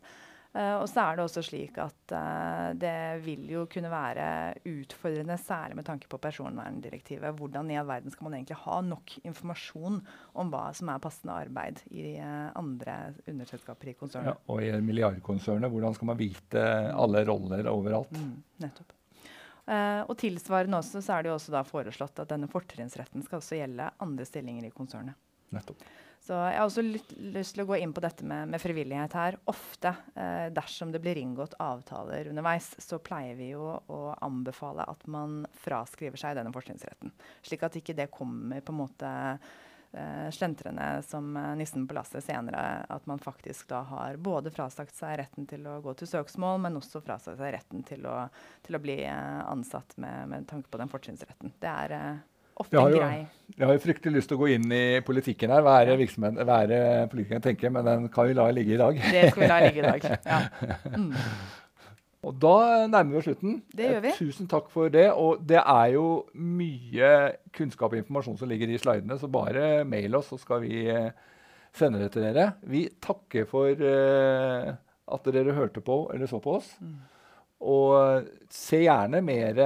Uh, 0.50 0.80
og 0.82 0.88
så 0.90 1.04
er 1.04 1.18
det 1.18 1.24
også 1.28 1.44
slik 1.46 1.76
at 1.78 2.14
uh, 2.18 2.72
det 2.74 3.22
vil 3.22 3.44
jo 3.52 3.68
kunne 3.70 3.92
være 3.92 4.24
utfordrende, 4.66 5.36
særlig 5.38 5.78
med 5.78 5.86
tanke 5.86 6.10
på 6.10 6.18
personverndirektivet. 6.18 7.38
Hvordan 7.38 7.70
i 7.70 7.78
all 7.78 7.86
verden 7.86 8.10
skal 8.10 8.26
man 8.26 8.40
egentlig 8.40 8.58
ha 8.64 8.80
nok 8.82 9.14
informasjon 9.22 10.00
om 10.42 10.50
hva 10.50 10.64
som 10.74 10.90
er 10.90 11.04
passende 11.04 11.38
arbeid 11.46 11.84
i 11.94 12.16
uh, 12.18 12.50
andre 12.58 12.98
underselskaper 13.30 13.94
i 13.94 13.96
konsernet? 14.00 14.34
Ja, 14.34 14.50
og 14.50 14.66
i 14.66 14.74
milliardkonsernet, 14.82 15.70
hvordan 15.70 16.00
skal 16.00 16.10
man 16.16 16.22
vite 16.24 16.66
alle 16.98 17.24
roller 17.30 17.70
overalt? 17.70 18.18
Mm, 18.18 18.40
nettopp. 18.66 18.96
og 20.10 20.16
tilsvarende 20.18 20.82
også, 20.82 20.98
så 21.06 21.14
er 21.14 21.24
det 21.24 21.30
jo 21.30 21.38
også 21.38 21.54
da 21.54 21.62
foreslått 21.62 22.24
at 22.24 22.32
denne 22.32 22.50
fortrinnsretten 22.50 23.22
skal 23.22 23.38
også 23.38 23.60
gjelde 23.60 23.92
andre 24.02 24.26
stillinger 24.26 24.66
i 24.66 24.74
konsernet. 24.74 25.14
Nettopp. 25.54 25.86
Så 26.20 26.36
jeg 26.36 26.58
har 26.60 26.68
også 26.68 26.84
lyst 26.84 27.56
til 27.56 27.64
å 27.64 27.68
gå 27.70 27.78
inn 27.80 27.94
på 27.96 28.04
dette 28.04 28.26
med, 28.28 28.52
med 28.52 28.62
frivillighet 28.62 29.16
her. 29.18 29.38
Ofte, 29.50 29.94
eh, 30.20 30.50
dersom 30.54 30.92
det 30.94 31.02
blir 31.04 31.18
inngått 31.18 31.56
avtaler 31.64 32.30
underveis, 32.30 32.74
så 32.84 33.00
pleier 33.02 33.40
vi 33.40 33.54
jo 33.54 33.72
å 33.80 34.02
anbefale 34.26 34.86
at 34.92 35.08
man 35.10 35.42
fraskriver 35.64 36.20
seg 36.20 36.38
denne 36.38 36.54
fortrinnsretten. 36.54 37.16
Slik 37.42 37.66
at 37.66 37.80
ikke 37.80 37.98
det 37.98 38.12
kommer 38.14 38.62
på 38.62 38.76
en 38.76 38.82
måte 38.82 39.14
eh, 39.92 40.30
slentrende 40.32 41.04
som 41.08 41.38
eh, 41.38 41.56
nissen 41.56 41.88
på 41.88 41.94
lasset 41.94 42.24
senere. 42.24 42.86
At 42.90 43.06
man 43.06 43.20
faktisk 43.20 43.68
da 43.68 43.82
har 43.90 44.18
både 44.18 44.52
frasagt 44.52 44.96
seg 44.96 45.18
retten 45.22 45.48
til 45.50 45.68
å 45.68 45.80
gå 45.82 45.94
til 45.98 46.10
søksmål, 46.10 46.60
men 46.66 46.78
også 46.80 47.02
frasagt 47.06 47.40
seg 47.40 47.54
retten 47.56 47.86
til 47.88 48.06
å, 48.10 48.18
til 48.66 48.78
å 48.78 48.84
bli 48.84 49.02
eh, 49.06 49.40
ansatt 49.50 49.98
med, 49.98 50.28
med, 50.30 50.50
tanke 50.50 50.70
på 50.70 50.82
den 50.82 50.92
fortrinnsretten. 50.92 51.56
Det 51.60 51.72
er 51.74 51.96
eh, 51.98 52.28
har, 52.60 52.90
jo, 52.92 53.00
grei. 53.00 53.22
jeg 53.56 53.66
har 53.66 53.78
jo 53.78 53.84
fryktelig 53.84 54.18
lyst 54.18 54.32
til 54.32 54.40
å 54.40 54.42
gå 54.42 54.50
inn 54.56 54.68
i 54.76 54.84
politikken 55.06 55.54
her, 55.54 55.64
være, 55.64 55.96
er 55.96 56.50
være 56.50 56.82
politikeren 57.12 57.46
tenker, 57.46 57.72
men 57.72 57.88
den 57.88 58.10
kan 58.14 58.28
vi 58.28 58.36
la 58.36 58.50
ligge 58.52 58.76
i 58.76 58.82
dag. 58.82 59.00
Det 59.00 59.30
skal 59.32 59.46
vi 59.46 59.50
la 59.50 59.62
ligge 59.64 59.84
i 59.84 59.88
dag, 59.88 60.10
ja. 60.34 60.42
Mm. 60.98 61.14
Og 62.28 62.36
da 62.36 62.56
nærmer 62.92 63.14
vi 63.14 63.20
oss 63.22 63.28
slutten. 63.30 63.60
Det 63.72 63.86
gjør 63.86 64.02
vi. 64.04 64.12
Tusen 64.18 64.50
takk 64.52 64.68
for 64.74 64.92
det. 64.92 65.06
Og 65.16 65.40
det 65.48 65.62
er 65.62 65.94
jo 65.94 66.06
mye 66.36 67.12
kunnskap 67.56 67.94
og 67.96 68.02
informasjon 68.02 68.40
som 68.42 68.52
ligger 68.52 68.72
i 68.74 68.80
slidene, 68.82 69.16
så 69.20 69.30
bare 69.32 69.86
mail 69.88 70.20
oss, 70.20 70.34
så 70.34 70.40
skal 70.42 70.60
vi 70.66 70.84
eh, 70.92 71.14
sende 71.76 72.02
det 72.04 72.12
til 72.12 72.26
dere. 72.28 72.52
Vi 72.68 72.90
takker 73.02 73.48
for 73.48 73.72
uh, 73.72 74.74
at 75.16 75.32
dere 75.32 75.56
hørte 75.56 75.84
på 75.86 76.02
eller 76.14 76.28
så 76.28 76.42
på 76.44 76.58
oss. 76.60 76.74
Mm. 76.84 77.00
Og 77.60 78.28
se 78.54 78.84
gjerne 78.86 79.20
mer 79.26 79.58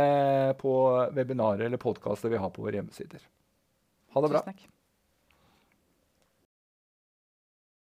på 0.58 0.73
webinarer 1.13 1.67
eller 1.67 1.82
podkaster 1.82 2.34
vi 2.34 2.41
har 2.41 2.49
på 2.53 2.65
våre 2.65 2.79
hjemmesider. 2.79 3.21
Ha 4.15 4.23
det 4.25 4.32
bra. 4.34 4.41